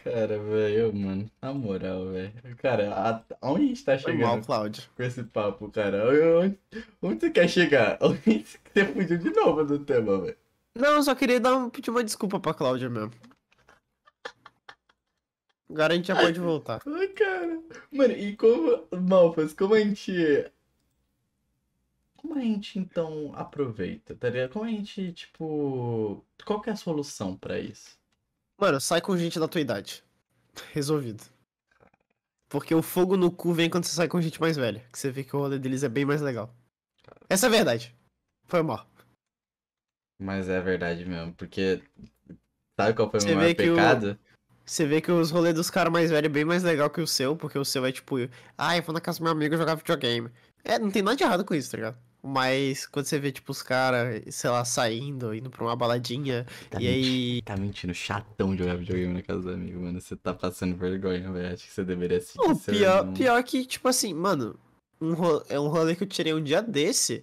Cara, 0.03 0.38
velho, 0.38 0.94
mano, 0.94 1.31
na 1.42 1.53
moral, 1.53 2.07
velho. 2.11 2.33
Cara, 2.57 2.92
a- 2.94 3.23
aonde 3.42 3.64
a 3.64 3.68
gente 3.68 3.85
tá 3.85 3.99
Foi 3.99 4.12
mal, 4.14 4.29
chegando 4.31 4.47
Cláudio. 4.47 4.83
com 4.97 5.03
esse 5.03 5.23
papo, 5.23 5.70
cara? 5.70 6.09
Onde, 6.40 6.59
onde 7.03 7.20
você 7.20 7.31
quer 7.31 7.49
chegar? 7.49 7.99
Onde 8.03 8.47
você 8.73 8.85
fugiu 8.87 9.18
de 9.18 9.31
novo 9.31 9.62
do 9.64 9.79
tema, 9.79 10.18
velho? 10.23 10.37
Não, 10.75 10.94
eu 10.97 11.03
só 11.03 11.14
queria 11.14 11.38
dar 11.38 11.55
um, 11.57 11.68
pedir 11.70 11.90
uma 11.90 12.03
desculpa 12.03 12.40
pra 12.40 12.55
Cláudia 12.55 12.88
mesmo. 12.88 13.12
Agora 15.70 15.92
a 15.92 15.97
gente 15.97 16.09
já 16.09 16.16
pode 16.16 16.38
voltar. 16.40 16.81
Ai, 16.87 17.09
cara. 17.09 17.59
Mano, 17.92 18.12
e 18.12 18.37
como, 18.37 18.87
Malfas, 19.09 19.53
como 19.55 19.75
a 19.75 19.81
gente. 19.81 20.12
Como 22.25 22.39
a 22.39 22.41
gente 22.41 22.79
então 22.79 23.33
aproveita, 23.35 24.15
tá 24.17 24.31
ligado? 24.31 24.53
Como 24.53 24.65
a 24.65 24.69
gente, 24.69 25.13
tipo. 25.13 26.25
Qual 26.47 26.59
que 26.63 26.71
é 26.71 26.73
a 26.73 26.77
solução 26.77 27.37
pra 27.37 27.59
isso? 27.59 27.99
Mano, 28.59 28.81
sai 28.81 29.03
com 29.03 29.15
gente 29.15 29.39
da 29.39 29.47
tua 29.47 29.61
idade. 29.61 30.03
Resolvido. 30.73 31.23
Porque 32.49 32.75
o 32.75 32.81
fogo 32.81 33.15
no 33.15 33.31
cu 33.31 33.53
vem 33.53 33.69
quando 33.69 33.85
você 33.85 33.95
sai 33.95 34.09
com 34.09 34.23
gente 34.23 34.41
mais 34.41 34.57
velha. 34.57 34.81
Que 34.91 34.99
você 34.99 35.11
vê 35.11 35.23
que 35.23 35.37
o 35.37 35.39
rolê 35.39 35.59
deles 35.59 35.83
é 35.83 35.89
bem 35.89 36.07
mais 36.07 36.23
legal. 36.23 36.51
Essa 37.29 37.45
é 37.45 37.49
a 37.49 37.53
verdade. 37.53 37.95
Foi 38.47 38.63
mal. 38.63 38.89
Mas 40.19 40.49
é 40.49 40.63
verdade 40.63 41.05
mesmo, 41.05 41.35
porque. 41.35 41.83
Sabe 42.81 42.95
qual 42.95 43.11
foi 43.11 43.21
o 43.21 43.37
maior 43.37 43.55
que 43.55 43.71
o- 43.71 43.75
pecado? 43.75 44.19
Você 44.65 44.87
vê 44.87 45.03
que 45.03 45.13
os 45.13 45.31
rolês 45.31 45.55
dos 45.55 45.69
caras 45.69 45.93
mais 45.93 46.11
velhos 46.11 46.25
é 46.31 46.33
bem 46.33 46.47
mais 46.47 46.63
legal 46.63 46.89
que 46.89 47.03
o 47.03 47.07
seu, 47.07 47.37
porque 47.37 47.59
o 47.59 47.67
seu 47.67 47.85
é 47.85 47.93
tipo, 47.93 48.17
ah, 48.57 48.75
eu 48.75 48.83
vou 48.83 48.95
na 48.95 49.01
casa 49.01 49.19
do 49.19 49.25
meu 49.25 49.33
amigo 49.33 49.55
jogar 49.59 49.75
videogame. 49.75 50.31
É, 50.65 50.79
não 50.79 50.91
tem 50.91 51.03
nada 51.03 51.19
de 51.19 51.23
errado 51.23 51.45
com 51.45 51.55
isso, 51.55 51.71
tá 51.71 51.77
ligado? 51.77 51.99
Mas 52.27 52.87
quando 52.87 53.05
você 53.05 53.19
vê, 53.19 53.31
tipo, 53.31 53.53
os 53.53 53.61
caras, 53.61 54.23
sei 54.35 54.49
lá, 54.49 54.65
saindo, 54.65 55.35
indo 55.35 55.51
pra 55.51 55.63
uma 55.63 55.77
baladinha, 55.77 56.47
Tá, 56.71 56.81
e 56.81 56.89
aí. 56.89 57.43
tá 57.43 57.55
mentindo, 57.55 57.93
chatão 57.93 58.57
jogar 58.57 58.77
videogame 58.77 59.13
na 59.13 59.21
casa 59.23 59.43
do 59.43 59.51
amigo, 59.51 59.79
mano. 59.81 60.01
Você 60.01 60.17
tá 60.17 60.33
passando 60.33 60.75
vergonha, 60.75 61.31
velho. 61.31 61.53
Acho 61.53 61.65
que 61.67 61.71
você 61.73 61.85
deveria 61.85 62.19
Pô, 62.35 62.55
seu 62.55 62.75
pior, 62.75 63.13
pior 63.13 63.43
que, 63.45 63.67
tipo 63.67 63.87
assim, 63.89 64.15
mano, 64.15 64.59
um 64.99 65.13
ro- 65.13 65.45
é 65.51 65.61
um 65.61 65.69
rolê 65.69 65.95
que 65.95 66.05
eu 66.05 66.09
tirei 66.09 66.33
um 66.33 66.43
dia 66.43 66.63
desse. 66.63 67.23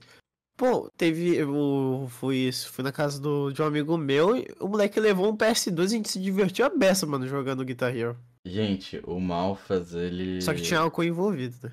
Pô, 0.56 0.88
teve. 0.96 1.36
Eu 1.38 2.06
fui, 2.12 2.52
fui 2.52 2.84
na 2.84 2.92
casa 2.92 3.20
do, 3.20 3.52
de 3.52 3.60
um 3.60 3.66
amigo 3.66 3.98
meu 3.98 4.38
e 4.38 4.48
o 4.60 4.68
moleque 4.68 5.00
levou 5.00 5.28
um 5.32 5.36
PS2 5.36 5.92
e 5.92 5.96
a 5.96 5.98
gente 5.98 6.10
se 6.10 6.20
divertiu 6.22 6.64
a 6.64 6.70
beça, 6.70 7.08
mano, 7.08 7.28
jogando 7.28 7.66
Guitar 7.66 7.96
Hero. 7.98 8.16
Gente, 8.46 9.02
o 9.04 9.20
Malfas, 9.20 9.96
ele. 9.96 10.42
Só 10.44 10.54
que 10.54 10.62
tinha 10.62 10.80
álcool 10.82 11.04
envolvido, 11.04 11.56
né? 11.64 11.72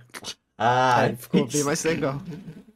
Ah, 0.56 1.00
Aí 1.02 1.16
ficou 1.16 1.46
bem 1.46 1.62
mais 1.62 1.84
legal. 1.84 2.22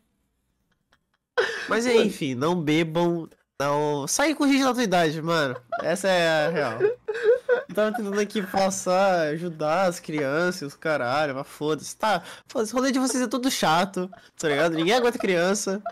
Mas 1.68 1.86
enfim, 1.86 2.34
não 2.34 2.60
bebam. 2.60 3.28
Não. 3.60 4.06
Sai 4.06 4.34
com 4.34 4.46
gente 4.46 4.64
da 4.64 4.74
tua 4.74 4.82
idade, 4.82 5.22
mano. 5.22 5.56
Essa 5.80 6.08
é 6.08 6.46
a 6.46 6.50
real. 6.50 6.78
Eu 6.80 7.74
tava 7.74 7.96
tentando 7.96 8.20
aqui 8.20 8.42
passar, 8.42 9.28
ajudar 9.28 9.86
as 9.86 10.00
crianças, 10.00 10.72
os 10.72 10.74
caralho, 10.74 11.34
mas 11.34 11.46
foda-se. 11.46 11.96
Tá, 11.96 12.22
foda-se, 12.46 12.72
rolê 12.72 12.90
de 12.90 12.98
vocês 12.98 13.22
é 13.22 13.26
tudo 13.26 13.50
chato, 13.50 14.10
tá 14.36 14.48
ligado? 14.48 14.74
Ninguém 14.74 14.94
aguenta 14.94 15.18
criança. 15.18 15.82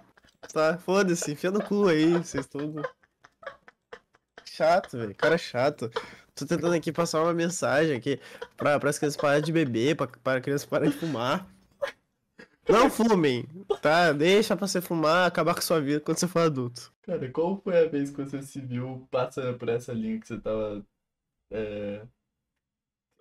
Tá, 0.53 0.79
foda-se, 0.79 1.33
enfia 1.33 1.51
no 1.51 1.63
cu 1.63 1.87
aí, 1.89 2.13
vocês 2.15 2.47
tudo. 2.47 2.83
Chato, 4.45 4.99
velho, 4.99 5.15
cara 5.15 5.39
chato. 5.39 5.91
Tô 6.35 6.47
tentando 6.47 6.75
aqui 6.75 6.93
passar 6.93 7.23
uma 7.23 7.33
mensagem 7.33 7.97
aqui 7.97 8.21
pra, 8.57 8.77
as 8.77 8.99
crianças 8.99 9.17
pararem 9.17 9.43
de 9.43 9.53
beber, 9.53 9.97
pra, 9.97 10.07
para 10.07 10.39
as 10.39 10.43
crianças 10.43 10.67
pararem 10.67 10.91
de 10.91 10.99
fumar. 10.99 11.47
Não 12.71 12.91
fumem, 12.91 13.47
tá? 13.81 14.13
Deixa 14.13 14.57
pra 14.57 14.67
você 14.67 14.81
fumar, 14.81 15.27
acabar 15.27 15.55
com 15.55 15.61
sua 15.61 15.81
vida 15.81 16.01
quando 16.01 16.19
você 16.19 16.29
for 16.29 16.41
adulto. 16.41 16.93
Cara, 17.03 17.31
qual 17.31 17.61
foi 17.63 17.79
a 17.79 17.89
vez 17.89 18.11
que 18.11 18.23
você 18.23 18.43
se 18.43 18.61
viu 18.61 19.07
passando 19.11 19.59
por 19.59 19.69
essa 19.69 19.93
linha 19.93 20.21
que 20.21 20.27
você 20.27 20.39
tava. 20.39 20.85
É, 21.51 22.03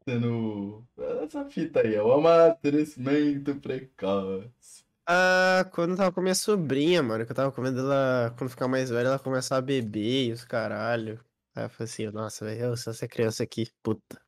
tendo. 0.05 0.83
Essa 1.23 1.45
fita 1.45 1.81
aí, 1.81 1.95
é 1.95 2.01
o 2.01 2.11
amadurecimento 2.11 3.55
precoce. 3.55 4.85
Ah, 5.07 5.67
quando 5.73 5.91
eu 5.91 5.97
tava 5.97 6.11
com 6.11 6.21
minha 6.21 6.35
sobrinha, 6.35 7.01
mano, 7.01 7.25
que 7.25 7.31
eu 7.31 7.35
tava 7.35 7.51
comendo 7.51 7.79
ela, 7.79 8.33
quando 8.37 8.49
ficar 8.51 8.67
mais 8.67 8.89
velha, 8.89 9.07
ela 9.07 9.19
começar 9.19 9.57
a 9.57 9.61
beber 9.61 10.27
e 10.27 10.31
os 10.31 10.43
caralho. 10.45 11.19
Aí 11.55 11.65
eu 11.65 11.69
falei 11.69 11.91
assim, 11.91 12.05
nossa, 12.11 12.45
velho, 12.45 12.61
eu 12.65 12.77
sou 12.77 12.91
essa 12.91 13.07
criança 13.07 13.43
aqui, 13.43 13.67
puta. 13.81 14.21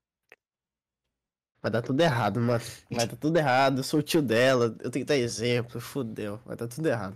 Vai 1.62 1.72
dar 1.72 1.82
tudo 1.82 2.02
errado, 2.02 2.40
mano. 2.40 2.64
Vai 2.90 3.08
dar 3.08 3.16
tudo 3.16 3.38
errado, 3.38 3.80
eu 3.80 3.84
sou 3.84 4.00
o 4.00 4.04
tio 4.04 4.22
dela, 4.22 4.76
eu 4.80 4.90
tenho 4.90 5.06
que 5.06 5.10
dar 5.10 5.16
exemplo, 5.16 5.80
fudeu, 5.80 6.40
vai 6.46 6.56
dar 6.56 6.68
tudo 6.68 6.88
errado. 6.88 7.16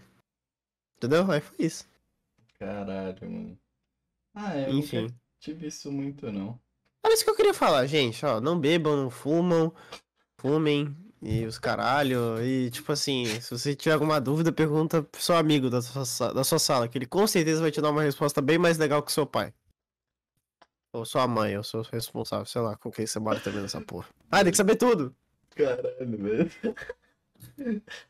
Entendeu? 0.98 1.30
Aí 1.32 1.42
foi 1.42 1.66
isso. 1.66 1.88
Caralho, 2.60 3.30
mano. 3.30 3.60
Ah, 4.34 4.58
eu 4.58 4.74
Enfim. 4.74 5.02
nunca 5.04 5.16
tive 5.40 5.68
isso 5.68 5.92
muito, 5.92 6.32
não. 6.32 6.60
Era 7.04 7.14
isso 7.14 7.24
que 7.24 7.30
eu 7.30 7.36
queria 7.36 7.54
falar, 7.54 7.86
gente, 7.88 8.26
ó, 8.26 8.40
não 8.40 8.60
bebam, 8.60 8.96
não 8.96 9.10
fumam, 9.10 9.74
fumem 10.38 10.96
e 11.22 11.44
os 11.46 11.58
caralho, 11.58 12.44
e 12.44 12.70
tipo 12.70 12.92
assim, 12.92 13.26
se 13.42 13.50
você 13.50 13.76
tiver 13.76 13.94
alguma 13.94 14.22
dúvida, 14.22 14.52
pergunta 14.52 15.02
pro 15.02 15.22
seu 15.22 15.36
amigo 15.36 15.70
da 15.70 15.82
sua, 15.82 16.34
da 16.34 16.44
sua 16.44 16.60
sala, 16.60 16.88
que 16.88 16.98
ele 16.98 17.08
com 17.08 17.26
certeza 17.26 17.62
vai 17.62 17.72
te 17.72 17.82
dar 17.82 17.90
uma 17.90 18.04
resposta 18.04 18.42
bem 18.42 18.58
mais 18.60 18.78
legal 18.78 19.02
que 19.02 19.12
seu 19.12 19.26
pai. 19.26 19.54
Ou 20.96 21.04
sua 21.04 21.28
mãe, 21.28 21.58
ou 21.58 21.64
seu 21.64 21.82
responsável, 21.82 22.46
sei 22.46 22.62
lá, 22.62 22.78
com 22.78 22.90
quem 22.90 23.06
você 23.06 23.20
mora 23.20 23.38
também 23.38 23.62
nessa 23.62 23.82
porra. 23.82 24.08
Ah, 24.32 24.42
tem 24.44 24.52
que 24.52 24.58
saber 24.58 24.78
tudo! 24.78 25.14
Caralho, 25.54 26.24
velho. 26.24 26.52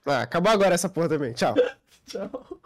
Ah, 0.05 0.21
acabou 0.21 0.51
agora 0.51 0.75
essa 0.75 0.87
porra 0.87 1.09
também, 1.09 1.33
tchau. 1.33 1.55
Tchau. 2.05 2.61